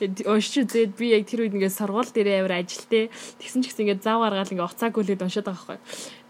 Тэгээд 0.00 0.26
уншиж 0.26 0.54
үзээд 0.66 0.92
би 0.98 1.06
яг 1.14 1.28
тэр 1.28 1.46
үед 1.46 1.54
ингээд 1.54 1.78
сургууль 1.78 2.10
дээр 2.10 2.42
авир 2.42 2.58
ажилтээ. 2.58 3.12
Тэгсэн 3.38 3.62
ч 3.62 3.70
гэсэн 3.70 3.82
ингээд 3.84 4.02
зав 4.02 4.26
гаргаад 4.26 4.50
ингээд 4.50 4.70
уцаагүй 4.74 5.02
л 5.06 5.22
уншаад 5.22 5.46
байгаа 5.46 5.76
байхгүй. 5.76 5.78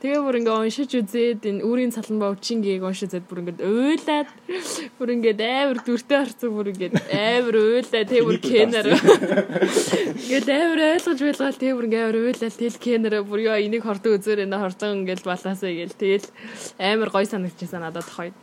Тэгээ 0.05 0.21
бүр 0.21 0.37
ингээд 0.45 0.61
уншиж 0.69 0.91
үзээд 1.01 1.49
энэ 1.49 1.65
үүрийн 1.65 1.89
цалан 1.97 2.21
бовчингийг 2.21 2.85
уншиж 2.85 3.09
үзээд 3.09 3.25
бүр 3.25 3.41
ингээд 3.41 3.61
уйлаад 3.65 4.29
бүр 5.01 5.09
ингээд 5.17 5.41
авир 5.41 5.81
дүртэй 5.81 6.19
харцсан 6.21 6.53
бүр 6.53 6.69
ингээд 6.77 6.97
авир 7.09 7.57
уйлаад 7.57 8.09
тэг 8.13 8.21
бүр 8.29 8.37
кенер. 8.37 8.85
Ингээд 10.29 10.49
авир 10.53 10.81
ойлгож 10.93 11.21
байлгаа 11.25 11.57
тэг 11.57 11.73
бүр 11.73 11.87
ингээд 11.89 12.05
авир 12.05 12.19
уйлаад 12.21 12.53
тэл 12.53 12.77
кенер 12.85 13.15
бүр 13.25 13.41
ёо 13.49 13.57
энийг 13.57 13.89
хордог 13.89 14.21
үзээр 14.21 14.45
энэ 14.45 14.61
хорцон 14.61 15.09
ингээд 15.09 15.25
балаасаа 15.25 15.73
гээл 15.73 15.97
тэгэл 15.97 16.29
амар 16.85 17.09
гой 17.09 17.25
санагдчихсан 17.25 17.81
надад 17.81 18.05
тохойд. 18.05 18.37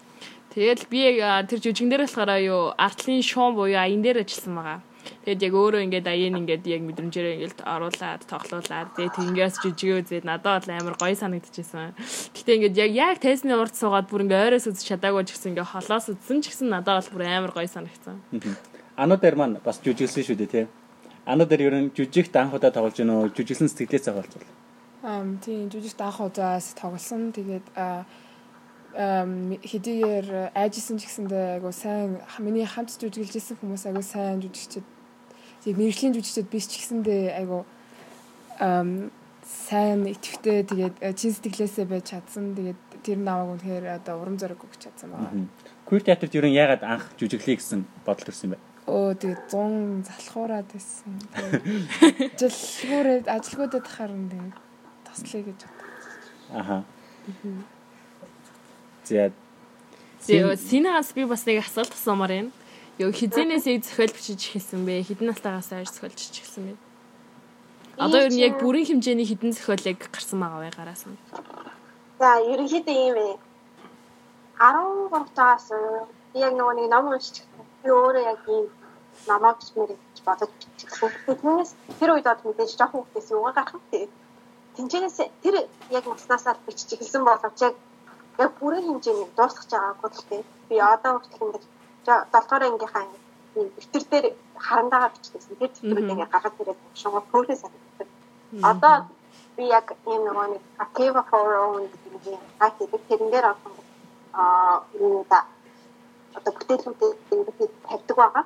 Тэгэл 0.58 0.90
би 0.90 1.22
тэр 1.22 1.62
жүжигэн 1.62 1.94
дээр 1.94 2.10
болохоор 2.10 2.42
юу 2.42 2.74
артлын 2.74 3.22
шуун 3.22 3.54
буюу 3.54 3.78
аян 3.78 4.02
дээр 4.02 4.26
ажилласан 4.26 4.58
байгаа. 4.58 4.82
Тэгэд 5.26 5.42
яг 5.46 5.54
өөрөө 5.54 5.82
ингээд 5.86 6.08
аян 6.08 6.36
ингээд 6.42 6.64
яг 6.66 6.82
мэдрэмжээрээ 6.82 7.36
ингээд 7.38 7.62
оруулаад 7.62 8.22
тоглуулад 8.26 8.90
тэгээ 8.98 9.16
тэнгээс 9.16 9.56
жижигээ 9.62 10.00
үзээд 10.02 10.26
надад 10.26 10.66
бол 10.66 10.74
амар 10.74 10.96
гоё 10.98 11.16
санагдчихсан. 11.16 11.94
Гэтэ 12.34 12.52
ингээд 12.58 12.76
яг 12.82 12.92
яг 12.92 13.18
тесны 13.22 13.54
урд 13.54 13.76
суугаад 13.78 14.10
бүр 14.10 14.26
ингээд 14.26 14.46
ойроос 14.50 14.66
үзэж 14.72 14.86
чадаагүй 14.98 15.24
ч 15.28 15.38
гэсэн 15.38 15.52
ингээд 15.54 15.72
холоос 15.72 16.06
үзсэн 16.10 16.40
ч 16.42 16.46
гэсэн 16.50 16.68
надад 16.74 17.06
бол 17.06 17.14
бүр 17.16 17.24
амар 17.30 17.54
гоё 17.54 17.70
санагдсан. 17.70 18.18
Ануу 18.98 19.18
дээр 19.22 19.36
маань 19.38 19.62
бас 19.62 19.78
жүжиглсэн 19.84 20.26
шүү 20.26 20.38
дээ 20.42 20.52
тий. 20.52 20.66
Ануу 21.26 21.46
дээр 21.46 21.70
ер 21.70 21.76
нь 21.78 21.94
жүжигт 21.94 22.34
анх 22.36 22.58
удаа 22.58 22.74
тоглож 22.74 22.98
гэнэ 22.98 23.14
үү? 23.14 23.34
Жүжиглсэн 23.38 23.70
сэтгэлээсээ 23.70 24.14
болцвол. 24.18 24.50
Аа 25.06 25.22
тийм 25.42 25.70
жүжигт 25.70 26.02
анх 26.02 26.18
удаас 26.18 26.74
тоглосон. 26.74 27.30
Тэгээд 27.30 27.66
аа 27.78 28.06
хэдийгээр 28.92 30.52
айжсэн 30.52 31.00
ч 31.00 31.08
гэсэндээ 31.08 31.64
айгу 31.64 31.72
сайн 31.72 32.20
миний 32.44 32.68
хамт 32.68 32.92
жүжиглэж 33.00 33.40
исэн 33.40 33.56
хүмүүс 33.64 33.88
айгу 33.88 34.04
сайн 34.04 34.44
жүжигчд 34.44 34.84
тийм 35.64 35.78
мэрэгжлийн 35.78 36.14
жүжигчд 36.18 36.50
биш 36.50 36.66
ч 36.68 36.82
гэсэндээ 36.82 37.38
айгу 37.38 37.66
сайн 39.52 40.06
итгэвтэй 40.06 40.64
тэгээд 40.66 40.96
э, 41.02 41.14
чин 41.14 41.34
сэтгэлээсээ 41.34 41.86
байж 41.90 42.14
чадсан 42.14 42.54
тэгээд 42.56 42.80
тэр 43.04 43.18
намайг 43.18 43.58
үнэхээр 43.58 43.86
одоо 43.98 44.22
урам 44.22 44.38
зориг 44.38 44.62
өгч 44.62 44.86
чадсан 44.86 45.12
байна. 45.12 45.50
Queer 45.86 46.04
театрт 46.06 46.34
ер 46.38 46.46
нь 46.46 46.56
яагаад 46.56 46.84
анх 46.86 47.06
жүжиглэе 47.18 47.58
гэсэн 47.58 47.84
бодол 48.06 48.26
төрсэн 48.30 48.54
бэ? 48.54 48.58
Өө 48.86 49.18
тэгээд 49.18 49.42
100 49.50 50.08
залхуураад 50.08 50.68
байсан. 50.72 51.14
Ажилгүйрээ 52.38 53.20
ажилгүйдэд 53.28 53.86
харин 53.86 54.26
тэгээд 54.30 54.58
тослоё 55.10 55.42
гэж 55.46 55.60
бодсон. 55.66 55.90
Аха. 56.54 56.78
За. 59.06 59.32
Тэгээ 60.26 60.56
синаас 60.58 61.14
би 61.14 61.26
бас 61.26 61.46
нэг 61.46 61.66
асуулт 61.66 61.94
асуумаар 61.94 62.32
байна. 62.32 62.52
Юу 63.00 63.12
хизэнээс 63.12 63.66
яг 63.72 63.84
зохиол 63.88 64.12
бичиж 64.12 64.42
эхэлсэн 64.52 64.84
бэ? 64.84 65.04
Хэдэн 65.08 65.32
настайгаас 65.32 65.72
хойш 65.72 65.92
зохиол 65.96 66.12
бичиж 66.12 66.36
эхэлсэн 66.44 66.64
бэ? 66.68 66.76
Одоо 67.96 68.20
ер 68.28 68.34
нь 68.34 68.44
яг 68.44 68.60
бүрийн 68.60 68.88
хэмжээний 68.88 69.28
хэдэн 69.28 69.56
зохиолыг 69.56 70.00
гарсан 70.12 70.40
байгаа 70.44 70.60
вэ 70.60 70.72
гараас 70.76 71.04
нь? 71.08 71.16
За, 72.20 72.40
ерөнхийдөө 72.52 72.96
ийм 72.96 73.16
ээ. 73.16 73.36
13 74.60 75.32
таас 75.40 75.72
яг 76.36 76.52
нөгөө 76.56 76.76
нэг 76.78 76.88
ном 76.92 77.06
уншиж 77.16 77.48
би 77.84 77.90
өөрөө 77.90 78.24
яг 78.28 78.40
ийм 78.48 78.68
намайг 79.28 79.58
бичмээр 79.60 79.92
гэж 79.96 80.18
бодож 80.28 80.52
бичсэн. 80.78 81.12
Түүнээс 81.42 81.72
тэр 82.00 82.10
үед 82.14 82.28
одоо 82.28 82.46
мэдээж 82.52 82.76
жоохон 82.78 83.02
хүүхдээс 83.08 83.32
юугаар 83.34 83.56
гарах 83.56 83.82
вэ? 83.92 84.08
Тинчэнээс 84.76 85.18
тэр 85.44 85.56
яг 85.98 86.06
уснасаа 86.08 86.56
бичиж 86.68 86.90
эхэлсэн 86.94 87.24
боловч 87.26 87.60
яг 87.68 87.76
яг 88.38 88.52
бүрийн 88.60 88.86
хэмжээний 88.88 89.28
дуусгаж 89.38 89.70
байгаагүй 89.72 90.10
л 90.12 90.28
дээ. 90.30 90.44
Би 90.70 90.76
одоо 90.80 91.12
хүртэл 91.20 91.44
ингэж 91.46 91.64
7 92.06 92.26
дугаар 92.32 92.64
ангийнхаа 92.64 93.06
битэр 93.56 94.04
дээр 94.12 94.26
харандаага 94.66 95.14
биччихсэн. 95.14 95.56
Тэр 95.60 95.72
төвлөрүүд 95.76 96.12
ингэ 96.12 96.26
гаргаж 96.34 96.56
ирээд 96.60 96.80
шугал 97.02 97.26
хөөрхөө 97.32 97.58
санагддаг. 97.62 98.10
Одоо 98.70 98.96
би 99.56 99.64
яг 99.68 99.88
ийм 100.08 100.22
нөгөө 100.28 100.48
нэг 100.54 100.64
Akiva 100.84 101.22
for 101.30 101.52
own 101.66 101.84
гэдэг 101.92 102.24
юм. 102.36 102.42
Тэрэн 103.08 103.30
дээр 103.32 103.46
одоо 103.54 103.74
аа 104.34 104.84
юу 105.00 105.26
да 105.30 105.46
одоо 106.38 106.52
бүтээлүүдийг 106.58 107.16
ингэ 107.32 107.52
тавьдаг 107.88 108.18
байгаа. 108.18 108.46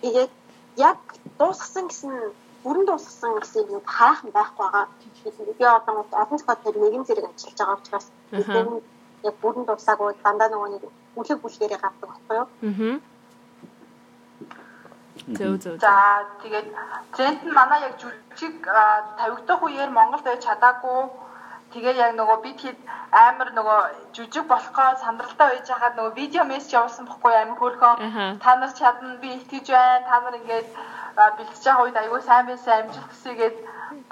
Тэгээд 0.00 0.32
яг 0.76 0.98
дуусгасан 1.38 1.86
гэсэн 1.90 2.12
бүрэн 2.62 2.86
дуусгасан 2.86 3.32
гэсэн 3.40 3.66
юм 3.76 3.84
хайхан 3.84 4.30
байхгүй 4.30 4.66
байгаа. 4.66 4.86
Би 5.58 5.64
одоо 5.64 5.94
олон 6.22 6.38
тэр 6.64 6.76
нэгэн 6.82 7.04
зэрэг 7.06 7.26
ажиллаж 7.26 7.58
байгаа 7.58 7.78
учраас 7.80 8.06
бид 8.30 8.48
яг 9.28 9.34
бүрэн 9.42 9.64
дуусаагүй 9.66 10.14
дандаа 10.22 10.48
нөгөө 10.50 10.70
нэг 10.74 10.84
бүлэг 11.16 11.38
бүлгээрээ 11.42 11.80
гардаг 11.82 12.08
байхгүй 12.10 12.36
юу? 12.36 12.46
Аа. 12.46 12.96
Зөв 15.38 15.58
зөв. 15.58 15.80
За 15.80 16.22
тэгээд 16.42 16.68
тренд 17.16 17.40
нь 17.44 17.56
манай 17.58 17.80
яг 17.88 17.94
жүжиг 17.98 18.54
тавигдах 19.18 19.62
үеэр 19.64 19.90
Монголд 19.90 20.24
байж 20.24 20.44
чадаагүй 20.44 21.00
тэгээд 21.72 21.96
яг 22.04 22.12
нөгөө 22.20 22.38
бид 22.44 22.58
хэд 22.62 22.78
амар 23.10 23.48
нөгөө 23.58 23.80
жүжиг 24.14 24.44
болохоо 24.46 24.90
сандралтай 25.02 25.48
байж 25.50 25.66
хахад 25.66 25.96
нөгөө 25.96 26.14
видео 26.20 26.44
мессеж 26.44 26.76
явуулсан 26.78 27.08
бохгүй 27.08 27.34
амар 27.34 27.58
хөөрхөн 27.58 27.96
та 28.44 28.50
нар 28.60 28.72
чадна 28.78 29.16
би 29.22 29.28
итгэж 29.40 29.66
байна 29.72 30.06
та 30.08 30.20
нар 30.20 30.38
ингээд 30.38 30.68
бэлтэж 31.16 31.62
байгаа 31.64 31.84
үед 31.84 31.96
аягүй 31.96 32.22
сайн 32.22 32.46
байсан 32.46 32.72
амжилт 32.76 33.08
хүсьегээд 33.10 33.56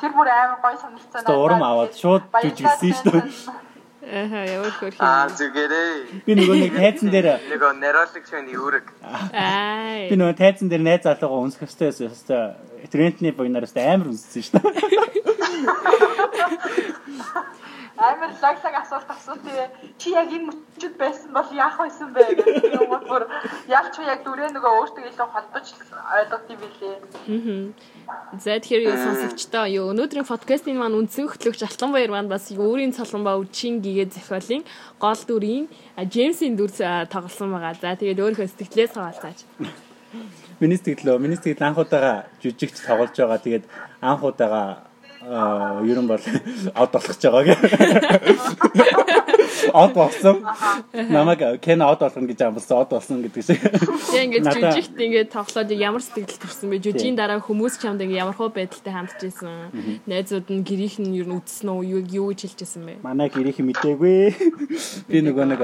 тэр 0.00 0.12
бүр 0.16 0.28
амар 0.32 0.58
гоё 0.64 0.76
санагдсан. 0.82 1.30
Урам 1.30 1.62
аваад 1.62 1.92
шууд 1.94 2.22
жүжигсэн 2.32 2.92
шүү 2.96 3.12
дээ. 3.12 3.73
Аха 4.04 4.44
явал 4.44 4.74
хөрх. 4.76 5.00
Аа 5.00 5.28
зүгээрээ. 5.32 6.24
Би 6.28 6.32
нөгөө 6.36 6.56
нэг 6.60 6.72
тайзан 6.76 7.08
дээр 7.08 7.28
нөгөө 7.48 7.72
нейролог 7.80 8.24
шин 8.28 8.46
үүрэг. 8.52 8.86
Аа. 9.02 10.08
Би 10.10 10.14
нөгөө 10.20 10.36
тайзан 10.36 10.68
дээр 10.68 10.84
найз 10.84 11.02
залуугаа 11.08 11.40
унсах 11.40 11.64
хэвчээ 11.64 12.12
хэвчээ 12.12 12.88
трендний 12.92 13.32
буйнараас 13.32 13.72
амар 13.76 14.12
үнссэн 14.12 14.42
шүү 14.44 14.60
дээ. 14.60 16.00
амар 18.10 18.30
лаг 18.42 18.56
лаг 18.64 18.74
асуулт 18.82 19.08
асуу 19.10 19.36
тэгээ 19.40 19.68
чи 20.00 20.08
яг 20.12 20.28
энэ 20.36 20.48
мөчөд 20.48 20.94
байсан 21.00 21.30
бол 21.36 21.48
яах 21.54 21.76
байсан 21.80 22.08
бэ 22.14 22.22
гэх 22.38 22.64
юм 22.78 22.92
уу 22.92 23.02
бүр 23.08 23.22
ялч 23.68 23.94
яг 24.04 24.20
дүрээ 24.24 24.50
нөгөө 24.52 24.72
өөртөө 24.78 25.04
илүү 25.10 25.28
холбож 25.34 25.66
ойлгох 26.18 26.44
юм 26.52 26.60
билээ. 26.62 26.96
Аа. 27.24 28.38
За 28.44 28.58
тэгэхээр 28.60 28.86
юу 28.88 28.96
сонсогчдоо 28.98 29.64
юу 29.78 29.86
өнөөдрийн 29.92 30.28
подкастын 30.28 30.76
маань 30.76 30.98
үндсэн 31.00 31.30
хөтлөгч 31.30 31.60
Алтан 31.64 31.90
баяр 31.94 32.10
маань 32.12 32.28
бас 32.28 32.50
өөрийн 32.52 32.92
цолгонбаа 32.92 33.40
үчин 33.40 33.80
гэгээ 33.84 34.12
зохиолын 34.12 34.62
гол 35.00 35.20
дүрийн 35.28 35.64
Джеймсийн 35.96 36.54
дүр 36.58 36.70
тоглосон 37.08 37.54
байгаа. 37.54 37.74
За 37.80 37.96
тэгээд 37.96 38.20
өөрийнхөө 38.20 38.48
сэтгэлээс 38.50 38.92
хаваалцаач. 38.94 39.38
Миний 40.60 40.78
сэтгэлөө, 40.78 41.18
миний 41.18 41.38
сэтгэл 41.38 41.66
анхудаага 41.66 42.30
жүжигч 42.42 42.86
тоглож 42.86 43.14
байгаа. 43.16 43.38
Тэгээд 43.42 43.64
анхудаага 43.98 44.86
ер 45.24 45.98
нь 46.00 46.08
бол 46.08 46.20
од 46.20 46.90
болгож 46.92 47.18
байгаа 47.24 47.44
гэх. 47.48 47.62
Од 49.72 49.94
болсон. 49.96 50.44
Намайг 50.92 51.42
кен 51.64 51.80
од 51.84 51.98
болгоно 52.02 52.28
гэж 52.28 52.40
амлсан 52.44 52.76
од 52.84 52.90
болсон 52.92 53.22
гэдэг 53.24 53.42
шиг. 53.44 53.60
Тэгээ 53.64 54.24
ингээд 54.28 54.46
жүжигт 54.52 55.00
ингээд 55.00 55.30
тоглоод 55.32 55.70
ямар 55.72 56.02
сэтгэл 56.04 56.40
төрсөн 56.44 56.68
бэ? 56.68 56.82
Жүжигийн 56.84 57.16
дараа 57.16 57.40
хүмүүс 57.40 57.80
ч 57.80 57.88
хамт 57.88 58.04
ингээд 58.04 58.20
ямар 58.20 58.36
хөө 58.36 58.52
байдалтай 58.52 58.92
хандж 58.92 59.24
ирсэн. 59.24 60.04
Найзууд 60.04 60.52
нь 60.52 60.60
гэрийнх 60.60 61.00
нь 61.00 61.16
ер 61.16 61.28
нь 61.28 61.36
үдсэн 61.40 61.68
үү? 61.72 62.04
Юу 62.12 62.28
гэж 62.36 62.44
хэлжсэн 62.44 62.82
бэ? 62.84 62.94
Манай 63.00 63.32
гэрийнх 63.32 63.64
мдээгүй. 63.64 64.20
Би 65.08 65.18
нөгөө 65.24 65.46
нэг 65.56 65.62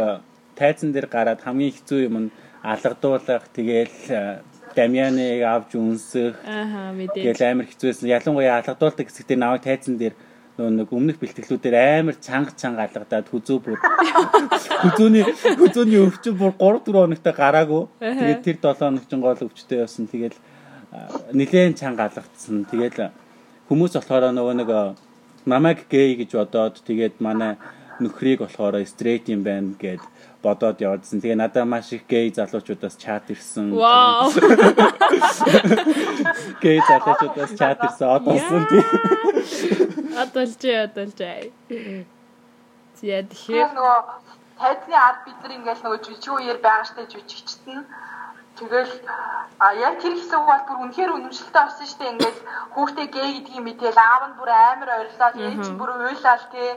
тайзан 0.57 0.93
дээр 0.97 1.09
гараад 1.13 1.45
хамгийн 1.45 1.77
хэцүү 1.77 2.09
юм 2.09 2.17
нь 2.25 2.33
алгадуулах 2.65 3.49
тэгээл 3.53 4.41
Дамианыг 4.81 5.45
авч 5.45 5.77
үнсэх. 5.77 6.41
Ааха 6.41 6.97
мэдээ. 6.97 7.37
Тэгэл 7.37 7.45
амар 7.53 7.69
хэцүүсэн. 7.69 8.09
Ялангуяа 8.09 8.65
алгадуулдаг 8.65 9.07
хэсэгтээ 9.13 9.37
наваг 9.37 9.61
тайзан 9.61 10.01
дээр 10.01 10.17
нэг 10.57 10.89
өмнөх 10.89 11.21
бэлтгэлүүдээр 11.21 11.77
амар 12.01 12.17
чанга 12.17 12.53
чанга 12.57 12.89
алгадаад 12.89 13.29
хүзүү 13.29 13.59
бүр 13.61 13.81
хүзүүний 14.85 15.25
хүзүүний 15.57 16.01
өвчин 16.05 16.37
бүр 16.37 16.53
3 16.57 16.85
4 16.89 16.97
хоногтой 16.97 17.35
гараагүй. 17.37 17.83
Тэгээд 18.01 18.45
тэр 18.45 18.57
7 18.61 18.81
хоног 18.81 19.05
ч 19.05 19.13
гол 19.21 19.45
өвчтэй 19.45 19.85
явсан. 19.85 20.09
Тэгэл 20.09 20.37
нилээн 21.37 21.77
чанга 21.77 22.09
алгадсан. 22.09 22.65
Тэгэл 22.69 23.13
хүмүүс 23.69 23.97
болохоор 24.01 24.33
нөгөө 24.33 24.55
нэг 24.61 24.71
намайг 25.49 25.89
гей 25.89 26.17
гэж 26.17 26.37
бодоод 26.37 26.81
тэгээд 26.85 27.21
манай 27.25 27.57
нөхрийг 28.01 28.45
болохоор 28.45 28.81
стрейт 28.85 29.29
юм 29.29 29.45
байна 29.45 29.77
гэд 29.81 30.01
бодоод 30.43 30.81
явдсан. 30.81 31.21
Тэгээ 31.21 31.37
надад 31.37 31.69
маш 31.69 31.93
их 31.93 32.09
гей 32.09 32.33
залуучуудаас 32.33 32.97
чат 32.97 33.31
ирсэн. 33.31 33.71
Гей 36.65 36.81
залуучуудаас 36.89 37.53
чат 37.61 37.79
ирсэн. 37.85 38.09
Одоосон 38.09 38.65
тий. 38.73 38.85
Адалж 40.17 40.63
адалж. 40.65 41.21
Зя 43.01 43.23
тэгэхээр 43.25 43.71
нөгөө 43.77 43.99
тайзны 44.61 44.97
ард 44.97 45.21
бид 45.25 45.39
нар 45.41 45.53
ингээл 45.57 45.85
нөгөө 45.85 46.01
жижиг 46.05 46.33
үеэр 46.37 46.59
байгаа 46.65 46.85
штэ 46.89 47.09
жижигчт 47.09 47.65
нь 47.69 47.85
Тэгэл 48.61 48.93
а 49.57 49.73
яг 49.73 50.05
тэр 50.05 50.13
хэсэг 50.21 50.37
бол 50.45 50.63
бүр 50.69 50.79
үнэхээр 50.85 51.17
үнэмшилтэй 51.17 51.65
болсон 51.65 51.87
шүү 51.89 51.99
дээ. 52.01 52.13
Ингээл 52.13 52.41
хүүхдээ 52.77 53.07
гей 53.09 53.29
гэдгийг 53.41 53.65
мэдээл 53.65 53.97
аав 54.05 54.23
нь 54.29 54.37
бүр 54.37 54.51
амар 54.53 54.91
ойрлоо. 55.01 55.31
Ээж 55.33 55.65
нь 55.65 55.79
бүр 55.81 55.91
уйлал 55.97 56.45
тий 56.53 56.71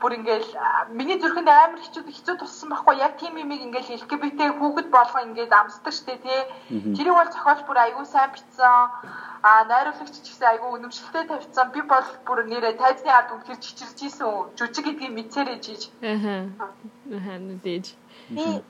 бүр 0.00 0.16
ингээл 0.16 0.48
миний 0.96 1.20
зүрхэнд 1.20 1.48
амар 1.48 1.80
хэцүү 1.84 2.08
хэцүү 2.08 2.36
туссан 2.40 2.72
байхгүй 2.72 2.96
яг 3.04 3.20
тийм 3.20 3.36
юмыг 3.36 3.60
ингээл 3.60 4.00
LGBT 4.00 4.40
хүүхэд 4.56 4.88
болгоо 4.88 5.20
ингээд 5.28 5.52
амсдаг 5.52 5.92
штэ 5.92 6.16
тий. 6.24 6.40
Тэрийг 6.96 7.16
бол 7.20 7.28
зохиолч 7.28 7.60
бүр 7.68 7.78
аягүй 7.84 8.06
сайн 8.08 8.32
бичсэн. 8.32 8.88
А 9.44 9.50
найруулагч 9.68 10.16
ч 10.24 10.26
гэсэн 10.32 10.48
аягүй 10.48 10.70
үнэмшилтэй 10.72 11.24
тавьсан. 11.28 11.68
Би 11.76 11.80
бол 11.84 12.08
бүр 12.24 12.38
нэрэ 12.48 12.80
тайзны 12.80 13.12
ард 13.12 13.28
үнэхээр 13.36 13.60
чичирж 13.60 13.98
исэн. 14.08 14.56
Жүжиг 14.56 14.84
гэдгийг 14.88 15.12
мэдсээрэй 15.12 15.58
жиж. 15.60 15.92
Аа. 16.00 16.48
Аа 17.12 17.36
нүдэж. 17.36 17.84
Би 18.32 18.64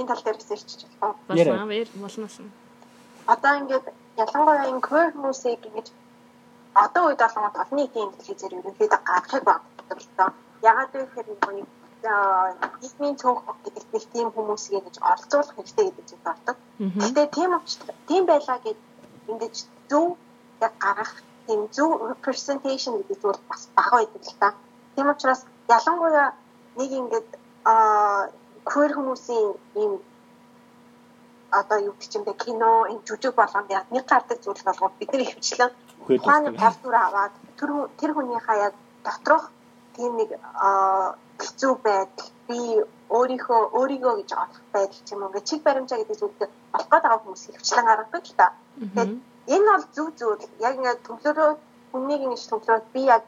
энэ 0.00 0.08
тал 0.08 0.24
дээр 0.24 0.40
research 0.40 0.88
болов. 1.00 1.16
Болно 1.28 1.68
баяр 1.68 1.88
болно. 1.92 2.48
Одоо 3.28 3.52
ингээд 3.60 3.86
ялангуяа 4.16 4.68
энэ 4.72 4.80
queer 4.80 5.12
хүмүүсийг 5.12 5.60
ингэж 5.68 5.88
одоо 6.72 7.02
үед 7.12 7.20
олон 7.20 7.68
нийтийн 7.76 8.10
телевизээр 8.16 8.56
ерөнхийдөө 8.58 9.00
гаргахыг 9.04 9.44
багтдаг 9.44 10.00
л 10.00 10.08
доо 10.16 10.30
Ягаад 10.62 10.90
вэ 10.92 11.00
гэхээр 11.04 11.28
нэг 11.30 11.68
нийгмийн 12.80 13.16
цонх 13.20 13.44
гэдэг 13.64 13.84
нэг 13.92 14.04
тийм 14.12 14.28
хүмүүсийг 14.32 14.80
ингэж 14.80 14.96
оролцуулах 15.10 15.54
хэрэгтэй 15.56 15.84
гэдэг 15.88 16.06
зүйл 16.08 16.24
болдог. 16.24 16.56
Гэтэ 17.02 17.22
тийм 17.36 17.50
учраас 17.56 17.96
тийм 18.08 18.22
байлаа 18.26 18.58
гэж 18.64 18.78
ингэж 19.30 19.54
зөв 19.90 20.16
яг 20.60 20.74
гаргах 20.84 21.12
тийм 21.46 21.60
зөв 21.76 21.90
representation 22.12 22.92
гэдэг 22.98 23.18
зүйл 23.20 23.40
бас 23.48 23.62
бага 23.76 23.96
байдаг 24.00 24.22
л 24.24 24.36
та. 24.40 24.48
Тийм 24.94 25.08
учраас 25.12 25.40
ялангуяа 25.68 26.28
нэг 26.78 26.90
ингэж 27.00 27.26
аа 27.64 28.28
queer 28.64 28.92
хүмүүсийн 28.96 29.48
ийм 29.82 29.92
одоо 31.50 31.78
юу 31.88 31.94
гэх 31.98 32.14
юм 32.16 32.24
бэ 32.24 32.32
кино 32.44 32.70
энэ 32.90 33.04
жүжиг 33.06 33.34
болгонд 33.36 33.70
яг 33.70 33.86
нэг 33.90 34.04
гардаг 34.06 34.38
зүйл 34.40 34.62
болгоод 34.64 34.94
бид 34.98 35.10
нар 35.12 35.22
ихвчлэн 35.24 35.70
ухааны 36.08 36.50
тавтур 36.62 36.94
аваад 36.94 37.32
тэр 37.58 37.70
тэр 37.98 38.10
хүнийхээ 38.14 38.58
яг 38.66 38.74
доторх 39.04 39.44
тийм 40.00 40.16
нэг 40.16 40.30
хэцүү 41.44 41.72
байдал 41.84 42.28
би 42.48 42.60
өөрийнхөө 43.16 43.60
өөрийгөө 43.78 44.14
гэж 44.20 44.30
олох 44.44 44.60
байдал 44.72 45.00
ч 45.04 45.08
юм 45.12 45.22
уу 45.24 45.40
чиг 45.48 45.60
баримжаа 45.66 45.98
гэдэг 46.00 46.16
зүйлд 46.20 46.40
олох 46.76 46.88
байгаа 46.92 47.20
хүмүүс 47.20 47.42
хөвчлэн 47.46 47.86
гаргадаг 47.88 48.24
л 48.24 48.38
та. 48.40 48.46
Тэгэхээр 48.80 49.10
энэ 49.54 49.68
бол 49.72 49.86
зөв 49.94 50.08
зүйл. 50.18 50.44
Яг 50.66 50.74
ингээд 50.78 51.04
төвлөрөө 51.06 51.50
хүнийг 51.92 52.20
ингэж 52.24 52.42
төвлөрөөд 52.48 52.86
би 52.94 53.02
яг 53.14 53.24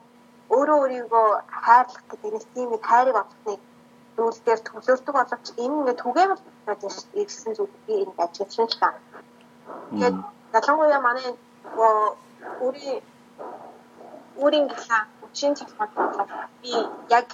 өөрөө 0.54 0.78
өөрийгөө 0.82 1.28
хайрлах 1.64 2.04
гэдэг 2.11 2.44
тийм 2.54 2.68
нэг 2.72 2.82
хайрыг 2.90 3.16
олохны 3.22 3.54
зүйлээр 4.16 4.61
төвлөрдөг 4.68 5.14
боловч 5.16 5.46
энэ 5.62 5.76
ингээд 5.80 6.02
түгээмэл 6.02 6.42
ирсэн 7.20 7.52
зүйл 7.56 7.74
би 7.87 7.94
энэ 8.02 8.14
ажиглаж 8.24 8.72
л 8.72 8.80
та. 8.80 8.88
Тэгээд 9.90 10.16
ялангуяа 10.56 11.00
манай 11.08 11.28
өөрийн 12.64 13.00
өөрийн 14.42 14.66
гихаа 14.72 15.02
үчийн 15.33 15.55
цалханд 15.57 15.92
бодлоо 15.97 16.27
би 16.62 16.73
яг 17.18 17.29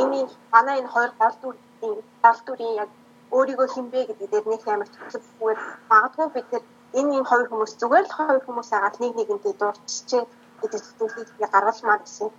энэ 0.00 0.18
манай 0.52 0.76
энэ 0.80 0.92
хоёр 0.94 1.12
гол 1.20 1.36
дүрийн 1.42 1.98
гол 2.22 2.40
дүрийн 2.46 2.74
яг 2.82 2.90
өөрийгөө 3.36 3.68
хинбэ 3.74 4.00
гэдэг 4.06 4.28
дээр 4.30 4.46
нэг 4.50 4.62
амар 4.66 4.88
төвлөрөхгүйгээр 4.90 5.60
магадгүй 5.90 6.28
бид 6.34 6.46
тэр 6.50 6.62
энэ 6.98 7.14
энэ 7.18 7.28
хоёр 7.30 7.46
хүмүүс 7.48 7.72
зүгээр 7.80 8.06
л 8.06 8.16
хоёр 8.18 8.40
хүмүүс 8.44 8.70
агаад 8.76 8.96
нэг 9.02 9.12
нэгэнтэй 9.16 9.54
дурдчихжээ 9.60 10.24
гэдэг 10.60 10.82
зүйлийг 10.98 11.28
би 11.38 11.44
гаргалмаар 11.54 12.00
гэсэн. 12.02 12.30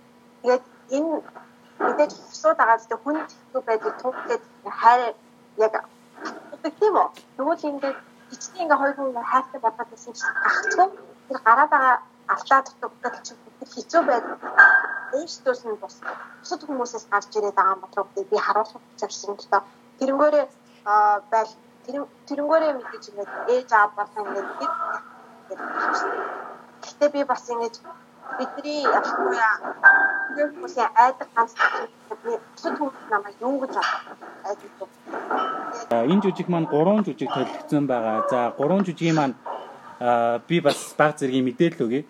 Тэгээд 0.42 0.64
энэ 0.96 1.10
мэдээж 1.84 2.12
хусууд 2.28 2.58
агаад 2.64 2.82
тэ 2.88 2.96
хүн 3.02 3.16
хэвгүй 3.24 3.62
байдаг 3.68 3.92
туугтээ 4.00 4.38
хайр 4.80 5.14
яг 5.64 5.74
тийм 6.80 6.94
үү. 7.00 7.08
Тэгвэл 7.36 7.68
ингээд 7.70 7.98
эцгийн 8.34 8.62
ингээ 8.64 8.80
хоёр 8.80 8.94
хүн 8.96 9.10
хайртай 9.32 9.60
бодоод 9.62 9.88
байсан 9.92 10.12
чинь 10.18 10.34
гахцгүй 10.44 10.88
тэр 11.28 11.38
гараад 11.46 11.70
байгаа 11.72 11.96
аллаа 12.34 12.60
дутагдал 12.64 13.24
чинь 13.26 13.40
хэцүү 13.72 14.02
байдаг. 14.10 14.38
Ээжтөөс 15.18 15.62
нь 15.66 15.80
бус 15.80 15.96
бусад 16.40 16.62
хүмүүсээс 16.64 17.06
гарч 17.12 17.30
ирээд 17.36 17.56
байгаа 17.56 17.74
юм 17.76 17.82
болов 17.84 18.06
би 18.14 18.36
харуулах 18.46 18.84
зорьсон 19.00 19.34
л 19.36 19.48
доо. 19.52 19.62
Тэрнгөөрөө 20.00 20.44
байл 21.32 21.52
тэрнгөөрөө 22.28 22.72
мэдээж 22.76 23.04
ингээд 23.08 23.32
ээж 23.54 23.68
аав 23.72 23.90
болох 23.96 24.16
ингээд 24.20 24.48
Гэтэ 26.84 27.06
би 27.14 27.24
бас 27.24 27.44
ингэж 27.48 27.74
бидний 28.38 28.84
ялангуяа 28.84 29.54
хүмүүсийн 30.36 30.90
айдаг 31.04 31.28
ганц 31.34 31.52
бусад 32.52 32.74
хүмүүс 32.78 33.08
намайг 33.10 33.36
юу 33.40 33.56
гэж 33.64 33.74
айдаг. 34.48 34.90
Энэ 36.12 36.22
жүжиг 36.24 36.48
маань 36.52 36.68
3 36.68 37.04
жүжиг 37.08 37.30
төлөвлөсөн 37.32 37.84
байгаа. 37.88 38.28
За 38.30 38.40
3 38.60 38.84
жүжигийн 38.86 39.16
маань 39.16 39.34
би 40.48 40.60
бас 40.60 40.94
баг 41.00 41.16
зэргийн 41.16 41.46
мэдээлэл 41.48 41.84
өгье 41.86 42.00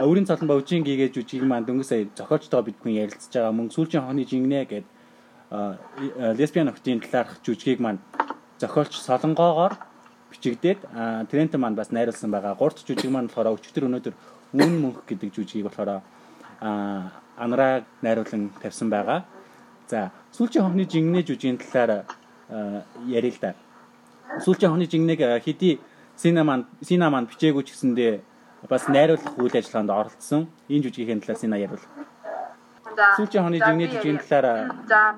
Өөрийн 0.00 0.24
цалан 0.24 0.48
бовжийн 0.48 0.80
гээгээ 0.80 1.12
жүжиг 1.12 1.44
маань 1.44 1.68
дөнгөж 1.68 1.84
сая 1.84 2.08
зохиолчтойгоо 2.16 2.64
бид 2.64 2.80
хүн 2.80 3.04
ярилцж 3.04 3.36
байгаа. 3.36 3.52
Мөн 3.52 3.68
сүүлчийн 3.68 4.00
хооны 4.00 4.24
жингнэ 4.24 4.64
гэд 4.64 4.86
лесбиан 6.40 6.72
охтын 6.72 7.04
талаарх 7.04 7.36
жүжигийг 7.44 7.84
маань 7.84 8.00
зохиолч 8.56 8.96
солонгоогоор 8.96 9.76
бичигдээд 10.32 10.80
Трент 11.28 11.52
маань 11.60 11.76
бас 11.76 11.92
найруулсан 11.92 12.32
байгаа. 12.32 12.56
Гурт 12.56 12.80
жүжиг 12.80 13.12
маань 13.12 13.28
болохоор 13.28 13.60
өчигдөр 13.60 13.92
өнөөдөр 13.92 14.14
үн 14.56 14.72
мөнх 14.80 15.04
гэдэг 15.04 15.36
жүжигийг 15.36 15.68
болохоор 15.68 16.00
анараа 17.36 17.84
найруулан 18.00 18.56
тавьсан 18.56 18.88
байгаа. 18.88 19.28
За 19.84 20.16
сүүлчийн 20.32 20.64
хооны 20.64 20.88
жингнэ 20.88 21.28
жүжигийн 21.28 21.60
талаар 21.60 22.08
ярил 23.04 23.36
л 23.36 23.40
да. 23.44 23.52
Сүүлчийн 24.40 24.72
хооны 24.72 24.88
жингнэг 24.88 25.44
хэдий 25.44 25.76
Сина 26.16 26.40
маань 26.44 26.64
Сина 26.80 27.12
маань 27.12 27.28
бичээгүй 27.28 27.68
ч 27.68 27.76
гэсэндээ 27.76 28.29
бас 28.68 28.88
найруулах 28.88 29.38
үйл 29.38 29.56
ажиллагаанд 29.56 29.90
оролцсон. 29.90 30.42
Энэ 30.68 30.84
жүжигийн 30.84 31.20
талаас 31.20 31.44
энэ 31.44 31.58
яриул. 31.64 31.84
Сүүлчийн 33.16 33.42
хооны 33.44 33.58
жигний 33.58 33.88
жүжигийн 33.88 34.20
талаар 34.20 35.16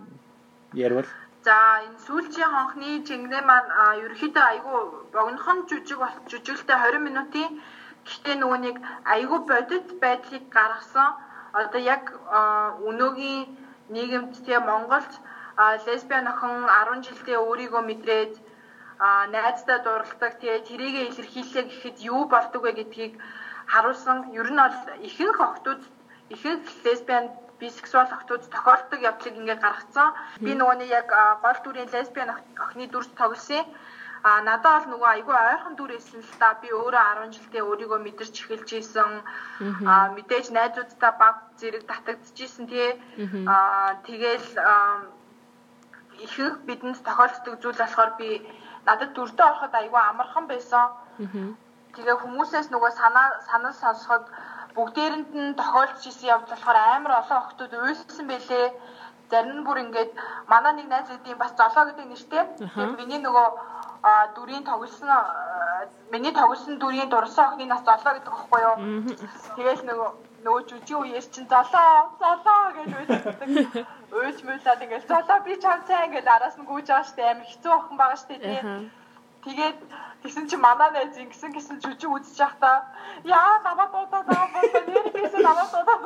яриул. 0.74 1.08
За 1.42 1.82
энэ 1.82 1.98
сүүлчийн 2.06 2.50
хонхны 2.54 3.02
жингнээ 3.08 3.42
маань 3.42 3.70
ерөөхдөө 4.06 4.44
айгүй 4.52 4.78
богинохон 5.10 5.58
жүжиг 5.66 5.98
бол 5.98 6.14
жүжиглэлтэй 6.30 6.78
20 6.78 7.06
минутын 7.06 7.50
гэхдээ 8.06 8.36
нөгөө 8.38 8.58
нэг 8.66 8.76
айгүй 9.14 9.40
бодит 9.50 9.88
байдлыг 10.02 10.44
гаргасан 10.54 11.10
одоо 11.52 11.80
яг 11.82 12.14
өнөөгийн 12.88 13.42
нийгэмд 13.94 14.32
тэгээ 14.46 14.62
Монголд 14.70 15.12
лесбиан 15.86 16.26
охин 16.32 16.62
10 16.70 17.06
жилдээ 17.06 17.38
өөрийгөө 17.42 17.82
мэдрээд 17.90 18.34
найздаа 19.34 19.78
дурладаг 19.82 20.38
тэгээ 20.38 20.66
тэрийгэ 20.68 21.02
илэрхийлээ 21.10 21.64
гэхэд 21.66 21.96
юу 22.12 22.22
болдог 22.30 22.62
вэ 22.62 22.72
гэдгийг 22.78 23.14
харуулсан. 23.72 24.18
Ер 24.40 24.48
нь 24.52 24.60
бол 24.62 24.78
ихэнх 25.08 25.38
охтууд 25.40 25.82
ихэнх 26.34 26.62
лесбиан 26.84 27.26
бисексуал 27.58 28.10
охтууд 28.16 28.42
тохиолддог 28.54 29.00
явдлыг 29.10 29.34
ингээд 29.38 29.64
гаргацсан. 29.64 30.08
Би 30.44 30.52
нөгөө 30.54 30.76
нэг 30.78 30.90
яг 31.00 31.08
гол 31.42 31.58
дүрийн 31.62 31.90
лесбиан 31.94 32.30
охины 32.64 32.86
дүрс 32.90 33.10
тоглосон. 33.18 33.66
А 34.22 34.40
надад 34.46 34.86
бол 34.86 34.90
нөгөө 34.94 35.10
айгүй 35.14 35.34
ойрхон 35.34 35.74
дүр 35.74 35.92
эсэн 35.98 36.22
л 36.22 36.34
та 36.38 36.54
би 36.62 36.70
өөрөө 36.70 37.26
10 37.26 37.34
жилдээ 37.34 37.62
өөрийгөө 37.66 38.00
мэдэрч 38.06 38.34
эхэлж 38.38 38.70
исэн. 38.78 39.12
А 39.90 40.14
мэдээж 40.14 40.46
найзуудтай 40.54 41.12
баг 41.18 41.36
зэрэг 41.58 41.82
татагдчихсэн 41.90 42.66
тий. 42.70 42.90
А 43.50 43.98
тэгэл 44.06 44.48
ихэнх 46.22 46.56
бидэнд 46.68 47.02
тохиолддог 47.02 47.54
зүйл 47.58 47.82
болохоор 47.82 48.12
би 48.20 48.28
надад 48.86 49.10
дүрдээ 49.14 49.46
ороход 49.46 49.74
айгүй 49.74 50.02
амархан 50.10 50.46
байсан. 50.48 50.86
Тэгээ 51.94 52.16
хүмүүсээс 52.22 52.68
нөгөө 52.72 52.90
санаа 53.00 53.28
санал 53.48 53.74
сонсоход 53.82 54.24
бүгдээрэнд 54.76 55.30
нь 55.36 55.56
тохиолдож 55.60 56.04
исэн 56.08 56.28
явдал 56.34 56.50
болохоор 56.56 56.78
амар 56.96 57.12
олон 57.20 57.38
охтууд 57.42 57.72
уйлсан 57.74 58.26
байлээ. 58.28 58.66
Зарим 59.30 59.60
нь 59.60 59.64
бүр 59.66 59.78
ингээд 59.84 60.12
манай 60.52 60.72
нэг 60.74 60.88
найз 60.88 61.08
юм 61.12 61.38
бас 61.38 61.52
золоо 61.60 61.84
гэдэг 61.88 62.06
нэртэй. 62.08 62.44
Тэгээд 62.56 62.98
миний 63.00 63.20
нөгөө 63.22 63.48
дүрийн 64.34 64.64
тоглосон 64.64 65.08
миний 66.12 66.32
тоглосон 66.32 66.78
дүрийн 66.78 67.08
дурсан 67.08 67.44
охины 67.52 67.68
нас 67.72 67.82
золоо 67.84 68.12
гэдэг 68.16 68.32
байхгүй 68.32 68.60
юу. 68.68 68.76
Тэгэл 69.56 69.82
нөгөө 69.88 70.10
нөгөө 70.42 70.62
жүжиг 70.68 70.98
үеэр 70.98 71.26
чинь 71.30 71.46
золоо 71.46 72.10
золоо 72.18 72.62
гэж 72.74 72.90
үйлддэг. 72.98 73.86
Уйж 74.10 74.38
муулаад 74.42 74.82
ингээл 74.82 75.10
золоо 75.10 75.38
би 75.46 75.54
чам 75.62 75.78
цай 75.86 76.06
ингээл 76.06 76.34
араас 76.34 76.58
нь 76.58 76.66
гүйж 76.66 76.86
байгаа 76.90 77.06
штэ 77.06 77.22
амар 77.30 77.46
хэцүү 77.46 77.72
охин 77.74 77.96
байгаа 77.98 78.18
штэ 78.18 78.34
тий. 78.42 78.60
Тэгээд 79.42 79.78
тэгсэн 80.22 80.46
чи 80.50 80.56
манай 80.58 80.90
найз 80.90 81.14
ингэсэн 81.18 81.50
гэсэн 81.54 81.78
жүжиг 81.82 82.10
үзэж 82.10 82.38
явахдаа 82.42 82.76
яа 83.22 83.54
намаа 83.66 83.88
дуудаа 83.94 84.22
намаа 84.26 84.62
нэр 84.86 85.06
бисэн 85.14 85.42
намаа 85.46 85.66
дуудаа. 85.70 85.98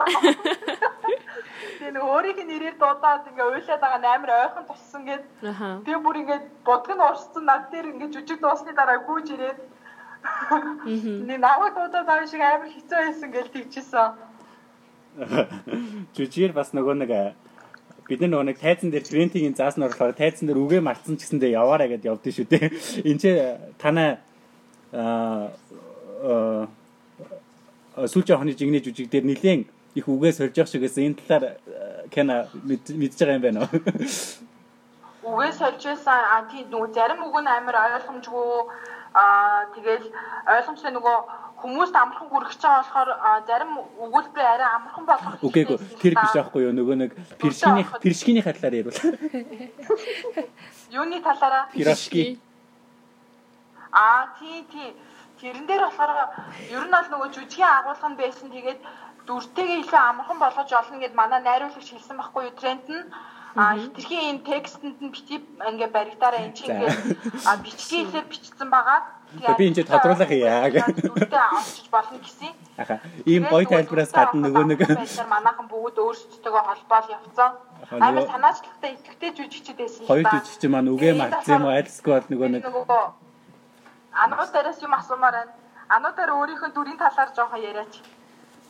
Тэгээ 1.81 1.93
нэг 1.97 2.05
өөрийнх 2.05 2.41
нь 2.45 2.51
нэрээр 2.53 2.77
дуудаад 2.81 3.29
ингээ 3.29 3.49
уйлаад 3.49 3.81
байгаа 3.85 4.13
амар 4.17 4.31
ойрхон 4.41 4.69
туссан 4.69 5.03
гэд. 5.09 5.25
Тэгээ 5.85 6.05
бүр 6.05 6.17
ингээ 6.21 6.41
бодг 6.65 6.89
нь 6.93 7.07
урсцсан 7.09 7.45
над 7.45 7.69
дээр 7.73 7.93
ингээ 7.93 8.13
жүжиг 8.15 8.41
дуусны 8.41 8.73
дараа 8.73 9.05
гүйж 9.05 9.27
ирээд 9.37 9.59
Нэг 11.29 11.39
намаа 11.41 11.71
дуудаад 11.71 12.07
байгаа 12.07 12.27
шиг 12.31 12.41
амар 12.41 12.71
хэцүү 12.73 12.99
байсан 12.99 13.31
гэж 13.33 13.47
тэгчихсэн. 13.53 14.09
Жүжигээр 16.17 16.53
бас 16.53 16.73
нөгөө 16.77 16.95
нэг 17.01 17.13
бид 18.07 18.21
нар 18.21 18.31
нөгөө 18.31 18.47
нэг 18.53 18.59
тайзан 18.61 18.91
дээр 18.93 19.05
трентигийн 19.09 19.57
заасан 19.57 19.87
орлохоор 19.89 20.15
тайзан 20.15 20.47
дээр 20.47 20.61
үгээ 20.63 20.83
мартсан 20.85 21.17
ч 21.17 21.27
гэсэндээ 21.27 21.57
яваарэ 21.57 21.97
гэд 21.97 22.07
явдсан 22.07 22.33
шүү 22.33 22.47
дээ. 22.47 22.71
Энд 23.09 23.21
чи 23.21 23.31
танаа 23.81 24.21
аа 24.93 26.69
сүүлчийн 27.97 28.39
хоног 28.39 28.57
жигний 28.61 28.85
жүжиг 28.85 29.09
дээр 29.11 29.25
нилээн 29.25 29.65
их 29.97 30.07
үгээ 30.09 30.33
сольж 30.37 30.55
явах 30.61 30.71
шиг 30.71 30.85
гэсэн 30.85 31.17
энэ 31.17 31.19
талаар 31.25 31.57
Кена 32.13 32.47
мэдж 32.53 33.17
байгаа 33.17 33.37
юм 33.41 33.43
байна 33.43 33.61
уу? 33.65 33.73
Үгээ 35.33 35.53
сольж 35.57 35.81
байсан 35.83 36.21
а 36.21 36.45
тийм 36.53 36.69
нөгөө 36.71 36.93
зарим 36.93 37.25
үг 37.25 37.37
нь 37.41 37.49
амар 37.51 37.77
ойлгомжгүй 37.97 38.53
аа 39.17 39.73
тэгэл 39.75 40.07
ойлгомжтой 40.45 40.93
нөгөө 40.93 41.17
хүмүүст 41.61 41.97
амархан 41.97 42.29
хүрэх 42.29 42.51
гэж 42.53 42.61
байгаа 42.63 42.83
болохоор 42.85 43.11
зарим 43.49 43.73
өгүүлбэр 44.05 44.47
арай 44.55 44.69
амархан 44.77 45.05
болгох 45.09 45.41
Үгүй 45.41 45.63
ээ 45.65 45.81
тэр 46.03 46.15
биш 46.21 46.35
аахгүй 46.37 46.69
юу 46.69 46.75
нөгөө 46.77 46.97
нэг 47.01 47.11
першкиний 47.41 47.87
першкиний 48.05 48.45
талаар 48.45 48.75
ярил. 48.77 49.01
Юуны 50.93 51.19
талаараа? 51.25 51.73
Пирашки. 51.73 52.37
Аа 53.93 54.37
тий 54.39 54.69
тий. 54.69 54.93
Тэрэн 55.41 55.65
дээр 55.65 55.89
болохоор 55.89 56.13
ер 56.77 56.85
нь 56.85 56.93
бол 56.93 57.09
нөгөө 57.13 57.29
жүжигийн 57.33 57.73
агуулга 57.73 58.09
нь 58.13 58.21
байсан 58.21 58.49
тэгээд 58.53 58.81
дүртэйгээ 59.27 59.81
илүү 59.81 60.01
амархан 60.01 60.39
болгож 60.41 60.71
олно 60.77 61.01
гэд 61.01 61.15
манай 61.17 61.41
найруулагч 61.41 61.89
хэлсэн 61.89 62.17
байхгүй 62.21 62.43
юу 62.49 62.55
тренд 62.61 62.87
нь 62.89 63.05
А 63.57 63.75
хитрхийн 63.75 64.25
энэ 64.37 64.45
текстэнд 64.45 65.01
нь 65.01 65.09
бити 65.09 65.41
ингээ 65.41 65.89
баригдаараа 65.89 66.45
эн 66.45 66.53
чинь 66.53 66.77
ингээ 66.77 66.93
а 67.49 67.57
бичгийн 67.65 68.05
хэлээр 68.13 68.29
бичсэн 68.29 68.69
байгаа. 68.69 69.01
Би 69.57 69.65
энэ 69.73 69.89
тодруулах 69.89 70.29
яа 70.29 70.69
гэх. 70.69 70.85
Үрдээ 70.93 71.45
авчиж 71.57 71.87
болно 71.89 72.19
гэсэн. 72.21 72.53
Аха. 72.77 73.01
Ийм 73.25 73.49
гоё 73.49 73.65
тайлбараас 73.65 74.13
гадна 74.13 74.45
нөгөө 74.45 74.65
нэг 74.77 74.81
манайхан 75.25 75.67
бүгд 75.73 75.97
өөрсдөлтөөгөө 76.05 76.65
холбоол 76.69 77.09
явцсан. 77.17 77.53
Амар 77.97 78.29
санаачлахтай 78.29 78.91
идэвхтэй 78.93 79.31
жүжигчд 79.33 79.77
байсан. 79.81 80.05
Хоёр 80.05 80.27
жүжигч 80.29 80.63
маань 80.69 80.93
үгээ 80.93 81.13
мартсан 81.17 81.57
юм 81.57 81.65
уу? 81.65 81.73
Айлсгүй 81.73 82.13
бол 82.13 82.29
нөгөө 82.29 82.49
нэг 82.53 82.65
Анууд 84.17 84.51
дээрээс 84.53 84.81
юм 84.85 84.95
асуумаар 85.01 85.35
байна. 85.37 85.53
Анууд 85.97 86.17
дээр 86.17 86.33
өөрийнхөө 86.37 86.71
дүрийн 86.73 87.01
талаар 87.01 87.31
жоохон 87.37 87.61
яриач. 87.61 87.95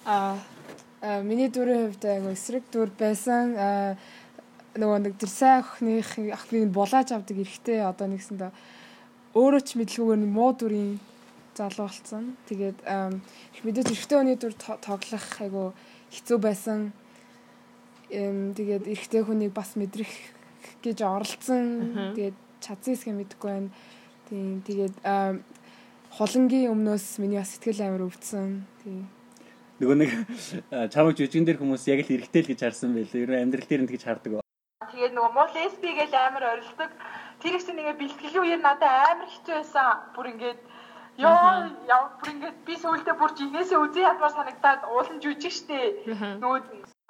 Аа 0.07 0.39
миний 1.23 1.51
дүрийн 1.51 1.87
хувьд 1.87 2.05
айгу 2.07 2.31
эсрэг 2.35 2.65
дүр 2.73 2.91
байсан. 2.99 3.55
Аа 3.55 3.95
нөгөө 4.77 4.99
нэг 5.03 5.15
тэр 5.21 5.31
сайн 5.33 5.65
охиных 5.65 6.11
охиныг 6.37 6.71
булааж 6.73 7.13
авдаг 7.13 7.37
эрэхтэй 7.41 7.81
одоо 7.81 8.07
нэгсэндээ 8.13 8.53
өөрөө 9.37 9.63
ч 9.65 9.71
мэдлгүйгээр 9.77 10.23
муу 10.29 10.53
дүрийн 10.57 11.01
залуу 11.57 11.89
болсон. 11.89 12.37
Тэгээд 12.49 12.79
их 12.85 13.61
мэдээж 13.65 13.89
эрэхтэй 13.93 14.17
хүний 14.21 14.37
дүр 14.37 14.55
тоглох 14.57 15.27
айгу 15.41 15.73
хэцүү 16.13 16.39
байсан. 16.41 16.93
Эм 18.13 18.53
тэгээд 18.57 18.85
эрэхтэй 18.89 19.23
хүнийг 19.25 19.53
бас 19.57 19.77
мэдрэх 19.77 20.13
гэж 20.85 21.05
оролцсон. 21.05 22.17
Тэгээд 22.17 22.37
чадсан 22.61 22.93
хэсгээ 22.97 23.17
мэдэхгүй 23.17 23.51
байна. 23.51 23.71
Тийм 24.29 24.61
тэгээд 24.65 24.97
холонгийн 26.17 26.73
өмнөөс 26.73 27.21
миний 27.21 27.41
бас 27.41 27.57
сэтгэл 27.57 27.89
амар 27.89 28.09
өвдсөн. 28.09 28.65
Тийм 28.85 29.09
нөгөө 29.77 29.97
нэг 30.01 30.11
чамаг 30.89 31.13
жүжигэн 31.21 31.45
дээр 31.45 31.61
хүмүүс 31.61 31.85
яг 31.93 32.01
л 32.01 32.15
эрэхтэй 32.17 32.41
л 32.41 32.49
гэж 32.49 32.61
харсан 32.65 32.97
байлээ. 32.97 33.29
Ер 33.29 33.31
нь 33.37 33.43
амьдрал 33.45 33.69
дээр 33.69 33.85
нь 33.85 33.91
тэгж 33.93 34.05
хардаг. 34.09 34.46
Тэгээд 34.97 35.13
нөгөө 35.13 35.33
муу 35.37 35.49
лесби 35.53 35.93
гэж 35.93 36.13
амар 36.17 36.45
орилдог. 36.57 36.91
Тэр 37.45 37.53
их 37.61 37.69
нэгэ 37.69 37.93
бэлтгэлийн 38.01 38.45
үеэр 38.49 38.63
надад 38.65 39.13
амар 39.13 39.29
хэцүү 39.29 39.55
байсан. 39.61 39.89
Бүр 40.17 40.27
ингээд 40.33 40.61
Яа, 41.21 41.69
яа 41.89 42.13
бүр 42.21 42.29
ингээд 42.33 42.57
би 42.65 42.75
сүүлдээ 42.81 43.17
бүр 43.21 43.33
жинээсээ 43.37 43.77
үзээ 43.77 44.09
ядмаар 44.09 44.33
санагдаад 44.37 44.89
уулын 44.89 45.21
жүжиг 45.21 45.53
штэ. 45.53 46.09
Нөгөө 46.41 46.61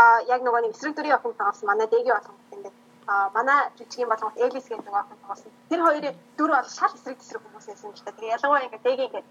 а 0.02 0.06
яг 0.30 0.42
нөгөө 0.42 0.60
нэг 0.66 0.74
эсрэг 0.74 0.94
дүрийн 0.94 1.18
охин 1.18 1.34
тоглосон 1.38 1.66
манай 1.70 1.86
дэги 1.90 2.10
болгон 2.10 2.38
ингээд 2.54 2.76
а 3.10 3.30
манай 3.34 3.58
жүжигийн 3.78 4.10
болгон 4.10 4.34
Элис 4.34 4.66
гэдэг 4.66 4.86
нөгөө 4.86 5.02
охин 5.02 5.18
тоглосон. 5.22 5.52
Тэр 5.70 5.80
хоёрын 5.86 6.14
дүр 6.38 6.50
бол 6.54 6.70
шал 6.78 6.94
эсрэг 6.94 7.18
эсрэг 7.22 7.42
хүмүүс 7.42 7.66
байсан 7.70 7.86
юм 7.90 7.96
шиг. 7.98 8.10
Тэгээ 8.14 8.34
ялангуяа 8.34 8.66
ингээд 8.66 8.86
дэги 8.86 9.04
ингээд 9.06 9.26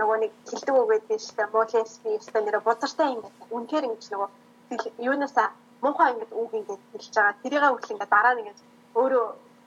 нөгөө 0.00 0.16
нэг 0.20 0.32
хилдэг 0.48 0.76
үгээд 0.76 1.04
биш 1.08 1.26
та 1.36 1.48
муу 1.52 1.64
лесби 1.68 2.16
өстой 2.16 2.42
нэрэ 2.44 2.60
бузартай 2.64 3.08
юм 3.12 3.20
байна. 3.24 3.44
Үнэхээр 3.56 3.88
ингэж 3.88 4.06
нөгөө 4.12 4.28
юунасаа 5.00 5.48
муухай 5.82 6.12
ингээд 6.12 6.32
үг 6.40 6.52
ингээд 6.60 6.82
хэлж 6.92 7.14
байгаа. 7.14 7.40
Тэрийг 7.42 7.64
хүртэл 7.64 7.94
ингээд 7.94 8.14
дараа 8.14 8.34
нь 8.34 8.40
ингээд 8.42 8.60
өөрөө 9.00 9.26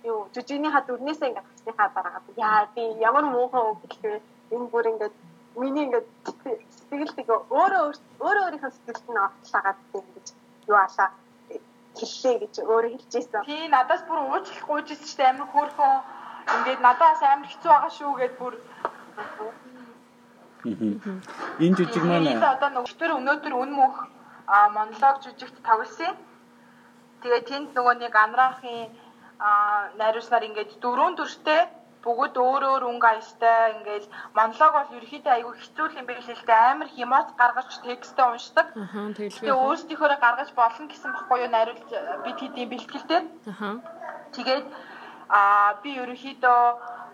юу 0.10 0.20
жүжигнийхаа 0.34 0.84
дүрнээсээ 0.86 1.30
ингээд 1.30 1.50
хасныхаа 1.50 1.90
дараа 1.96 2.22
яа 2.38 2.68
би 2.76 2.84
ямар 3.10 3.26
муухай 3.36 3.64
үг 3.72 3.80
хэлвэ 3.84 4.22
энэ 4.54 4.68
бүр 4.74 4.86
ингээд 4.92 5.16
миний 5.60 5.84
ингээд 5.88 6.08
сэтгэлдэг 6.76 7.28
өөрөө 7.58 7.84
өөрөө 8.26 8.44
өөрийнхөө 8.46 8.72
сэтгэлд 8.74 9.08
нь 9.14 9.24
отлаагаад 9.28 9.80
ингэж 10.00 10.28
юу 10.70 10.78
алаа 10.86 11.10
хэллээ 12.00 12.36
гэж 12.42 12.54
өөрөө 12.72 12.92
хэлжсэн. 12.94 13.44
Тий 13.50 13.68
надаас 13.76 14.02
бүр 14.08 14.20
уучлах 14.22 14.66
гуйжсэн 14.68 15.08
ч 15.18 15.20
амар 15.22 15.48
хөөрхөн 15.54 15.94
ингээд 16.58 16.82
надаас 16.88 17.22
амар 17.22 17.48
хэцүү 17.50 17.72
байгаа 17.72 17.92
шүү 17.98 18.12
гэд 18.20 18.34
бүр 18.42 18.54
Энэ 20.64 21.76
жижиг 21.78 22.04
маань 22.08 22.40
одоо 22.40 22.70
нөгөөдөр 22.72 23.12
өнөөдөр 23.20 23.54
үн 23.62 23.72
мөх 23.80 23.96
монолог 24.48 25.16
жүжигт 25.24 25.58
тоглосон. 25.68 26.16
Тэгээ 27.22 27.42
тэнд 27.50 27.70
нөгөө 27.76 27.96
нэг 28.04 28.14
амраахын 28.16 28.92
найруулснаар 30.00 30.48
ингээд 30.48 30.72
дөрөв 30.84 31.16
төртэй 31.18 31.62
бүгд 32.04 32.36
өөр 32.36 32.64
өөр 32.68 32.84
өнгө 32.92 33.08
аястай 33.08 33.80
ингээд 33.80 34.06
монолог 34.36 34.72
бол 34.76 34.96
ерөөхдөө 35.00 35.34
айгүй 35.34 35.54
хэцүү 35.56 35.88
юм 36.00 36.08
байл 36.08 36.28
л 36.36 36.48
дээ 36.48 36.62
амар 36.72 36.90
хэмоц 36.92 37.28
гаргаж 37.40 37.70
текстээ 37.80 38.28
уншдаг. 38.28 38.68
Тэгээ 39.16 39.56
өөрсдийнхөө 39.56 40.20
гаргаж 40.20 40.50
болно 40.52 40.88
гэсэн 40.92 41.12
баггүй 41.16 41.38
юу 41.44 41.52
найруулж 41.56 41.90
бид 42.28 42.38
хэдийн 42.44 42.70
бэлтгэлтэй. 42.72 43.22
Тэгээд 44.36 44.68
а 45.32 45.42
би 45.84 45.92
ерөөхдөө 46.04 46.60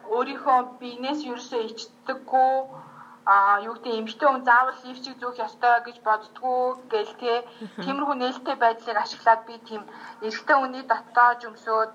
өөрийнхөө 0.09 0.57
биенээс 0.81 1.21
ерөөсөө 1.29 1.61
ичдэггүй 1.69 2.51
а 3.31 3.61
юу 3.61 3.73
гэдэг 3.77 3.93
эмгтэй 3.99 4.29
хүн 4.29 4.43
заавал 4.49 4.79
лифчиг 4.83 5.15
зүүх 5.21 5.37
ёстой 5.45 5.75
гэж 5.85 5.97
боддгоо 6.07 6.81
гэл 6.89 7.13
те 7.21 7.33
тиймэрхүү 7.83 8.15
нээлттэй 8.17 8.57
байдлыг 8.57 8.97
ашиглаад 8.97 9.41
би 9.45 9.55
тийм 9.69 9.83
эрэгтэй 10.25 10.57
хүний 10.57 10.83
дотоод 10.89 11.41
өмсөөд 11.49 11.93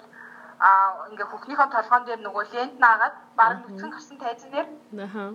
а 0.66 0.70
ингээ 1.10 1.26
хөхнийхөө 1.30 1.68
толгоон 1.74 2.04
дээр 2.06 2.20
нөгөө 2.22 2.44
лент 2.54 2.76
наагаад 2.84 3.16
бараг 3.38 3.60
нүцгэн 3.66 3.90
гарсан 3.90 4.18
тайзан 4.22 4.50
дээр. 4.54 4.68
Аа. 5.02 5.34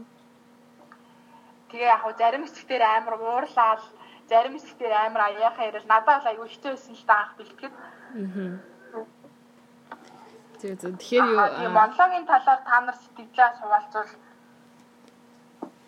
Тэгээ 1.70 1.92
яг 1.96 2.04
зарим 2.16 2.44
хэсгээр 2.48 2.84
амар 2.88 3.16
уурлаад 3.20 3.84
зарим 4.32 4.56
хэсгээр 4.56 4.94
амар 4.96 5.22
аяахаа 5.28 5.68
ярил 5.68 5.92
надад 5.92 6.24
л 6.24 6.32
аюу 6.32 6.48
хэцүү 6.48 6.72
байсан 6.72 6.96
л 6.96 7.06
даах 7.12 7.32
бэлтгэд. 7.36 7.74
Аа. 7.76 9.04
Тэг 10.64 10.80
зөв. 10.80 10.96
Тэгэхээр 10.96 11.28
юу 11.68 11.72
монологийн 11.76 12.26
талаар 12.32 12.62
та 12.64 12.78
нар 12.88 12.96
сэтгэлээ 12.96 13.50
хуваалцвал 13.60 14.12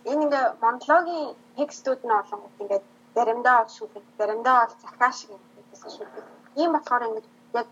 энэ 0.10 0.24
ингээ 0.26 0.46
монологийн 0.64 1.36
текстүүд 1.58 2.02
нь 2.06 2.18
олонгот 2.22 2.56
ингээ 2.62 2.82
заримдаа 3.16 3.58
бол 3.60 3.74
шүлэг, 3.78 4.06
заримдаа 4.18 4.56
бол 4.62 4.76
захаа 4.84 5.12
шиг 5.20 5.32
гэсэн 5.72 5.92
шүлэг. 5.96 6.26
Ийм 6.62 6.72
болохоор 6.74 7.04
ингээ 7.08 7.26
яг 7.60 7.68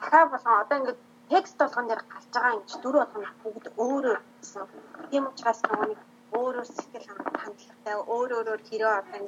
захаа 0.00 0.24
болгон 0.32 0.60
одоо 0.62 0.76
ингээ 0.80 0.96
текст 1.32 1.56
болгон 1.60 1.86
дээр 1.88 2.02
гарч 2.12 2.26
байгаа 2.34 2.56
юм 2.56 2.64
чи 2.70 2.76
дүр 2.82 2.96
болгон 2.98 3.24
бүгд 3.42 3.66
өөрөө 3.84 4.16
гэсэн. 4.40 4.64
Тийм 5.10 5.24
учраас 5.30 5.60
нэг 5.90 6.00
өөрөө 6.40 6.64
сэтгэл 6.68 7.06
хандлагатай 7.42 7.96
өөр 8.14 8.30
өөрөөр 8.36 8.60
хэрэг 8.68 8.92
одоо 9.00 9.20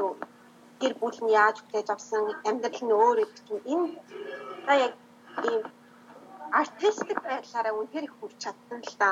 юу 0.00 0.08
гэр 0.80 0.94
бүл 1.00 1.18
нь 1.24 1.34
яаж 1.42 1.56
хүлээж 1.60 1.88
авсан 1.94 2.24
амьдрал 2.48 2.82
нь 2.86 2.96
өөр 3.02 3.18
гэдэг 3.20 3.44
чинь 3.46 3.66
энэ 3.72 3.88
та 4.66 4.72
яг 4.86 4.92
ийм 5.48 5.62
артистик 6.60 7.18
байдлаараа 7.26 7.74
үнээр 7.80 8.06
их 8.08 8.14
хүрч 8.16 8.36
чадсан 8.44 8.80
л 8.90 8.96
да. 9.02 9.10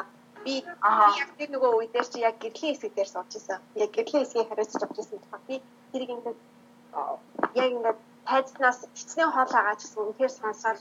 Би 0.48 0.64
яг 0.64 1.30
тэр 1.36 1.50
нөгөө 1.52 1.70
үе 1.76 1.88
дээр 1.92 2.08
чи 2.08 2.18
яг 2.24 2.36
гэрлийн 2.40 2.72
хэсэг 2.72 2.92
дээр 2.96 3.10
сууж 3.12 3.36
исэн. 3.36 3.60
Яг 3.76 3.92
гэрлийн 3.92 4.24
хэсгийг 4.24 4.48
хариуцж 4.48 4.80
авч 4.80 4.96
исэн 5.04 5.20
тухай 5.20 5.40
би 5.48 5.56
тэрийг 5.92 6.10
ингээд 6.16 6.38
яг 7.60 7.68
ингээд 7.76 7.98
тайзнаас 8.24 8.80
эцний 8.96 9.28
хоол 9.28 9.52
агааж 9.60 9.80
гэсэн 9.84 10.00
үнээр 10.08 10.32
сонсоод 10.32 10.80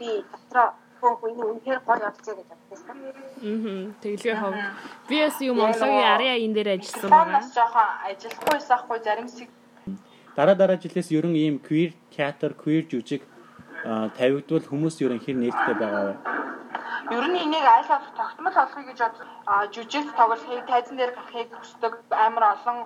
би 0.00 0.24
дотроо 0.32 0.72
хөө 1.00 1.28
энэ 1.36 1.44
үнээр 1.52 1.80
гоё 1.84 2.08
олцоо 2.08 2.32
гэж 2.32 2.48
бодсон. 2.48 2.96
Аа. 2.96 3.92
Тэглээ 4.00 4.36
хов. 4.40 4.54
Би 5.08 5.16
бас 5.20 5.36
юм 5.44 5.56
Монголын 5.60 6.08
арья 6.16 6.34
энэ 6.40 6.54
дээр 6.56 6.68
ажилласан 6.80 7.10
байгаа. 7.12 7.36
Бас 7.36 7.48
жоохон 7.52 7.88
ажиллахгүй 8.08 8.58
сахгүй 8.64 8.98
зарим 9.04 9.28
хэсэг 9.28 9.50
дараа 10.36 10.54
дараа 10.54 10.78
жилээс 10.80 11.12
ерөн 11.14 11.36
ийм 11.36 11.56
queer 11.62 11.92
театр, 12.10 12.54
queer 12.58 12.82
жүжиг 12.90 13.22
тавигдвал 14.18 14.66
хүмүүс 14.66 14.96
ерөн 15.04 15.20
хэр 15.22 15.36
нээлттэй 15.38 15.76
байгаа 15.78 16.04
вэ? 16.08 16.14
Ер 17.10 17.26
нь 17.28 17.36
энийг 17.36 17.66
аль 17.68 17.88
болох 17.88 18.12
тогтмол 18.16 18.56
олохыг 18.62 18.86
гэж 18.88 19.00
бод 19.04 19.16
жүжиг 19.74 20.06
тоглохыг 20.16 20.64
тайзан 20.70 20.96
дээр 20.96 21.12
гарахыг 21.12 21.50
хүсдэг 21.52 21.92
амар 22.26 22.44
олон 22.54 22.78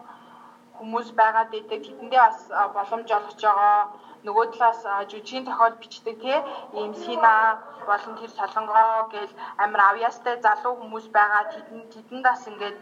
хүмүүс 0.76 1.09
байгаад 1.20 1.54
идэг. 1.54 1.87
Тэдэндээ 1.87 2.22
бас 2.26 2.38
боломж 2.74 3.09
олгож 3.18 3.40
байгаа. 3.46 3.78
Нөгөө 4.26 4.44
талаас 4.59 4.83
жүжигийн 5.11 5.46
тохиол 5.46 5.76
бичдэг 5.78 6.16
тий 6.18 6.38
ийм 6.74 6.92
сина 7.04 7.62
болон 7.87 8.14
тэр 8.18 8.31
солонгоо 8.38 9.07
гэл 9.14 9.33
амар 9.62 9.81
авьяастай 9.90 10.35
залуу 10.42 10.74
хүмүүс 10.83 11.07
байгаа. 11.14 11.42
Тэдэнд 11.54 11.87
тэдэнд 11.94 12.24
бас 12.26 12.42
ингээд 12.50 12.76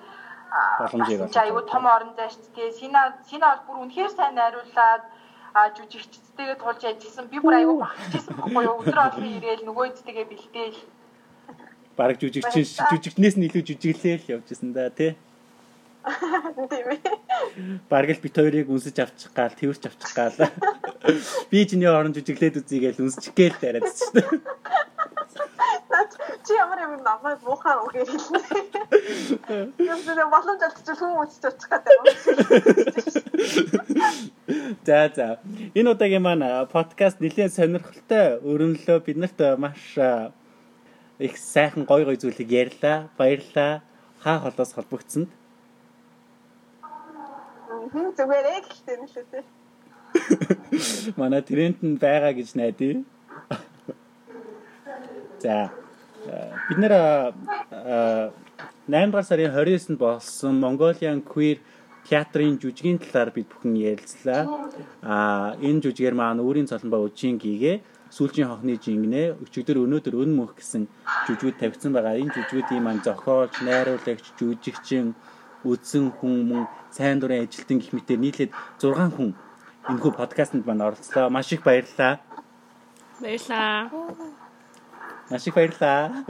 боломжийг 0.80 1.20
олж 1.20 1.36
аюу 1.36 1.62
том 1.72 1.84
орон 1.94 2.12
зайч 2.16 2.40
тий 2.56 2.72
сина 2.80 3.00
сина 3.28 3.46
бол 3.52 3.64
бүр 3.66 3.76
үнэхээр 3.84 4.12
сайн 4.16 4.34
найруулад 4.40 5.02
жүжигчдтэйгээ 5.76 6.56
тулж 6.64 6.82
ажилласан. 6.84 7.26
Би 7.28 7.38
бүр 7.44 7.54
аюу 7.60 7.76
багчсан 7.84 8.36
байхгүй 8.40 8.64
юу? 8.64 8.80
Өдөр 8.80 9.00
олон 9.04 9.26
ирээл 9.36 9.68
нөгөө 9.68 9.84
эцтэйгээ 9.88 10.26
бэлдээл. 10.32 10.80
Бараг 11.96 12.20
жүжигчин 12.20 12.64
жүжигчнээс 12.64 13.36
нь 13.40 13.46
илүү 13.48 13.62
жүжиглээл 13.72 14.30
явжсэн 14.36 14.72
да 14.76 14.90
тий. 14.92 15.16
Тийм 16.70 16.86
ээ. 16.92 17.00
Бараг 17.88 18.10
л 18.14 18.22
бит 18.22 18.36
хоёрыг 18.36 18.68
үнсэж 18.68 18.96
авчих 19.00 19.32
гал, 19.32 19.50
тэрч 19.50 19.88
авчих 19.88 20.12
гал. 20.14 20.36
Би 21.50 21.66
чиний 21.66 21.88
орон 21.88 22.12
жүжиглээд 22.12 22.60
үзье 22.60 22.78
гэж 22.84 23.00
үнсчих 23.00 23.32
гээл 23.34 23.56
шүү 23.56 24.12
дээ. 24.12 24.28
Чи 26.46 26.54
ямар 26.54 26.78
юм 26.78 27.02
намайг 27.02 27.42
муухай 27.42 27.74
үг 27.74 27.90
хэлнэ. 27.90 28.40
Юм 29.82 29.98
зэрэг 30.06 30.30
боломж 30.30 30.62
олдчих 30.62 30.94
хүн 30.94 31.26
үзчих 31.26 31.50
очих 31.50 31.68
гэдэг. 31.74 31.98
За 34.86 35.10
за. 35.10 35.26
Энэ 35.74 35.90
удаагийн 35.90 36.22
маань 36.22 36.46
подкаст 36.70 37.18
нэлээд 37.18 37.50
сонирхолтой 37.50 38.38
өрнөлөө 38.46 38.98
бид 39.02 39.18
нарт 39.18 39.40
маш 39.58 39.98
их 41.18 41.38
сайхан 41.38 41.84
гой 41.84 42.04
гой 42.04 42.16
зүйлийг 42.16 42.50
ярьлаа. 42.50 43.08
Баярлалаа. 43.18 43.82
Хаа 44.20 44.38
холоос 44.40 44.72
холбогдсонд. 44.72 45.28
Зүгээр 48.16 48.46
ээ 48.52 48.60
гэхдээ 48.66 48.96
нэлээд 49.00 49.28
тий. 49.32 49.44
Манай 51.20 51.42
тренд 51.42 51.80
нь 51.82 51.96
байгаа 51.96 52.32
гэж 52.32 52.56
найдаа. 52.58 53.04
За 55.42 55.70
бид 56.68 56.78
нэр 56.78 56.94
8 58.88 59.10
дугаар 59.10 59.24
сарын 59.24 59.52
29-нд 59.54 59.98
болсон 59.98 60.54
Mongolian 60.60 61.22
Queer 61.22 61.58
театрын 62.08 62.58
жүжигийн 62.62 62.98
талаар 63.02 63.30
бид 63.34 63.48
бүхэн 63.50 63.74
ярилцлаа. 63.74 64.42
Аа 65.02 65.54
энэ 65.62 65.82
жүжигээр 65.84 66.14
маань 66.14 66.42
өөрийн 66.42 66.70
цолонбоо 66.70 67.06
үжийн 67.06 67.38
гигээ 67.38 67.82
сүүлчийн 68.16 68.48
хонхны 68.48 68.80
жингнэ 68.80 69.36
өчигдөр 69.44 69.84
өнөөдөр 69.84 70.14
өн 70.24 70.30
мөх 70.32 70.56
гэсэн 70.56 70.88
жүжигүүд 71.28 71.60
тавьсан 71.60 71.92
байгаа. 71.92 72.16
Энэ 72.16 72.32
жүжигүүдийн 72.32 72.80
маань 72.80 73.04
зохиолч, 73.04 73.60
найруулагч, 73.60 74.24
жүжигчин, 74.40 75.12
үдсэн 75.68 76.08
хүн 76.16 76.34
мөн 76.48 76.64
сайн 76.88 77.20
дурын 77.20 77.44
ажилтан 77.44 77.76
гэх 77.76 77.92
мэтээр 77.92 78.20
нийлээд 78.24 78.52
6 78.80 79.12
хүн 79.12 79.36
энэхүү 79.92 80.12
подкастэнд 80.16 80.64
маань 80.64 80.84
оролцлоо. 80.88 81.28
Маш 81.28 81.52
их 81.52 81.60
баярлалаа. 81.60 82.24
Баярлалаа. 83.20 83.90
Маш 85.28 85.44
их 85.46 85.54
баярлалаа. 85.54 86.24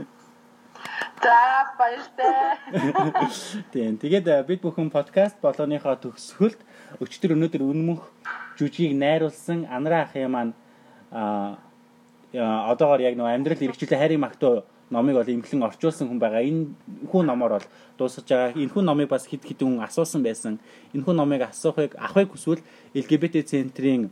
За 1.23 1.73
баяртай. 1.79 2.57
Тийм. 3.73 3.97
Тэгээд 3.97 4.27
бид 4.47 4.61
бүхэн 4.61 4.91
подкаст 4.93 5.39
болгоныхоо 5.41 5.95
төгсгөлд 5.97 6.59
өчтөр 7.01 7.33
өнөөдөр 7.33 7.63
үнмөх 7.65 8.05
жүжигийг 8.59 8.93
найруулсан 8.93 9.65
Анара 9.65 10.05
ахын 10.05 10.29
маань 10.29 10.53
а 11.11 11.57
одоогоор 12.33 13.01
яг 13.01 13.15
нөгөө 13.15 13.33
амьдрал 13.35 13.61
эрхчлээ 13.61 13.99
хайрын 13.99 14.23
магтуу 14.23 14.63
номыг 14.89 15.15
бол 15.15 15.27
имглэн 15.27 15.63
орчуулсан 15.67 16.07
хүн 16.07 16.19
байгаа. 16.19 16.43
Энэ 16.43 16.71
хүн 17.11 17.25
номоор 17.27 17.59
бол 17.59 17.67
дуусгаж 17.97 18.27
байгаа. 18.27 18.51
Энэ 18.55 18.71
хүн 18.71 18.85
номыг 18.87 19.09
бас 19.11 19.27
хэд 19.27 19.43
хэдэн 19.43 19.67
хүн 19.67 19.83
асуусан 19.83 20.23
байсан. 20.23 20.59
Энэ 20.95 21.03
хүн 21.03 21.15
номыг 21.15 21.41
асуухыг 21.47 21.95
авахыг 21.95 22.35
хүсвэл 22.35 22.63
LGBT 22.95 23.43
центрийн 23.43 24.11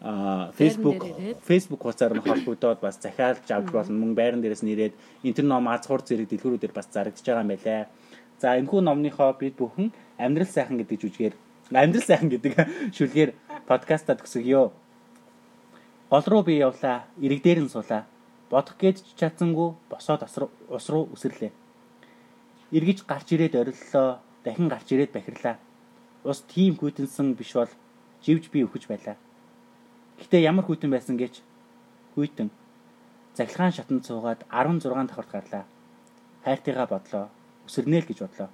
а 0.00 0.50
Facebook 0.54 1.02
Facebook 1.42 1.82
хуудасаар 1.82 2.14
нь 2.14 2.22
холбогдоод 2.22 2.78
бас 2.78 2.98
захиалж 3.02 3.46
авч 3.50 3.68
болно. 3.70 3.98
Мөн 3.98 4.14
байран 4.14 4.42
дээрээс 4.42 4.62
нэрээд 4.62 4.94
интернет 5.26 5.50
ном 5.50 5.66
азхуур 5.66 6.02
зэрэг 6.06 6.30
дэлгүүрүүдээр 6.30 6.74
бас 6.74 6.86
зарагдж 6.90 7.22
байгаа 7.26 7.42
юм 7.42 7.50
байлаа. 7.50 7.86
За 8.38 8.54
энэхүү 8.54 8.80
номныхоо 8.86 9.34
бид 9.34 9.58
бүхэн 9.58 9.90
амьдрал 10.18 10.46
сайхан 10.46 10.78
гэдэг 10.78 10.98
жүжигээр 11.02 11.34
амьдрал 11.74 12.06
сайхан 12.06 12.30
гэдэг 12.30 12.52
шүлгээр 12.96 13.30
подкаста 13.66 14.14
төгсгөё. 14.14 14.70
Гол 16.10 16.24
руу 16.26 16.42
би 16.42 16.58
явлаа. 16.58 17.04
Ирэг 17.20 17.42
дээр 17.42 17.60
нь 17.64 17.72
суулаа. 17.72 18.06
Бодох 18.50 18.76
гээд 18.80 19.04
чадсангүй 19.16 19.76
босоод 19.90 20.24
ус 20.24 20.86
руу 20.88 21.08
үсэрлээ. 21.12 21.52
Иргэж 22.72 23.04
гарч 23.04 23.32
ирээд 23.32 23.54
ориллоо. 23.60 24.18
Дахин 24.44 24.68
гарч 24.68 24.88
ирээд 24.92 25.12
бахирлаа. 25.12 25.56
Ус 26.24 26.40
тийм 26.48 26.76
хүйтэнсэн 26.76 27.34
биш 27.34 27.52
бол 27.52 27.70
живж 28.24 28.48
би 28.50 28.64
өхөж 28.64 28.88
байлаа 28.88 29.16
Гэтэ 30.18 30.42
ямар 30.42 30.66
хүйтэн 30.66 30.90
байсан 30.90 31.14
гэж 31.14 31.46
хүйтэн 32.18 32.50
захилгаан 33.38 33.70
шатанд 33.70 34.02
суугаад 34.02 34.42
16 34.50 34.82
давхарт 35.06 35.30
гарлаа. 35.30 35.64
Хайртайгаа 36.42 36.86
бодлоо. 36.90 37.24
Өсөрнэ 37.70 38.02
л 38.02 38.08
гэж 38.10 38.18
бодлоо. 38.26 38.50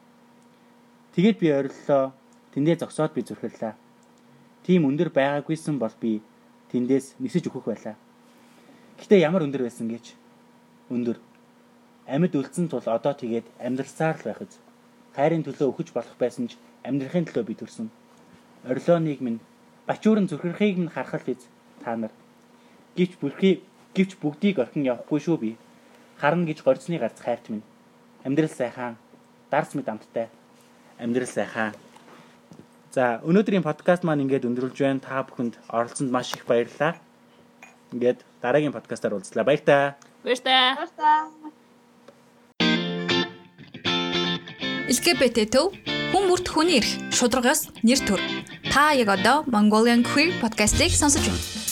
Тэгээд 1.17 1.41
би 1.41 1.49
ориллоо. 1.49 2.13
Тэндээ 2.53 2.77
зогсоод 2.85 3.17
би 3.17 3.25
зүрхэллээ. 3.25 3.73
Тийм 4.69 4.85
өндөр 4.85 5.09
байгаагүйсэн 5.09 5.81
бол 5.81 5.95
би 5.97 6.21
тэндээс 6.75 7.15
нисэж 7.23 7.47
өгөх 7.47 7.71
байлаа. 7.71 7.95
Гэтэ 8.99 9.23
ямар 9.23 9.47
өндөр 9.47 9.63
байсан 9.63 9.87
гэж 9.87 10.19
өндөр 10.91 11.23
амьд 12.11 12.35
үлдсэн 12.35 12.67
тул 12.67 12.83
одоо 12.83 13.15
тэгээд 13.15 13.47
амьдралсаар 13.63 14.19
л 14.19 14.27
байх 14.27 14.43
үз. 14.43 14.59
Хайрын 15.15 15.47
төлөө 15.47 15.71
өгөж 15.71 15.95
болох 15.95 16.19
байсан 16.19 16.51
ч 16.51 16.59
амьдрахын 16.83 17.31
төлөө 17.31 17.45
би 17.47 17.55
төрсөн. 17.55 17.89
Орилоныг 18.67 19.23
минь 19.23 19.39
бачуурын 19.87 20.27
зүрхэрхийг 20.27 20.77
минь 20.83 20.91
харахад 20.91 21.23
биз 21.23 21.47
та 21.83 21.95
нар. 21.95 22.13
Гэвч 22.99 23.23
бүрхий 23.23 23.63
гэвч 23.95 24.19
бүгдийг 24.19 24.59
орхин 24.59 24.83
явахгүй 24.83 25.21
шүү 25.23 25.37
би. 25.39 25.51
Харна 26.19 26.47
гэж 26.51 26.67
горцны 26.67 26.99
гарц 26.99 27.23
хайрт 27.23 27.49
минь. 27.49 27.63
Амьдрал 28.27 28.51
сайхан, 28.51 28.97
дарс 29.51 29.75
мэд 29.75 29.89
амттай. 29.89 30.29
Амьдрал 30.99 31.29
сайхан. 31.29 31.73
За, 32.95 33.19
өнөөдрийн 33.27 33.67
подкаст 33.67 34.07
маань 34.07 34.23
ингээд 34.23 34.47
өндөрлж 34.47 34.79
байна. 34.79 35.03
Та 35.03 35.27
бүхэнд 35.27 35.59
оролцсонд 35.67 36.15
маш 36.15 36.31
их 36.31 36.47
баярлалаа. 36.47 36.95
Ингээд 37.91 38.23
дараагийн 38.39 38.71
подкастаар 38.71 39.19
уулзлаа. 39.19 39.43
Баяртай. 39.43 39.99
Баяртай. 40.23 40.79
Баяртай. 40.79 41.51
LGBT 44.95 45.51
төв 45.51 45.75
хүн 46.15 46.31
бүрт 46.31 46.47
хүний 46.55 46.79
эрх 46.79 46.91
шударгаас 47.11 47.67
нэр 47.83 47.99
төр. 48.07 48.23
Та 48.71 48.95
яг 48.95 49.11
одоо 49.11 49.43
Mongolian 49.51 50.07
Queer 50.07 50.31
podcast-ийг 50.39 50.95
сонсож 50.95 51.27
байна. 51.27 51.64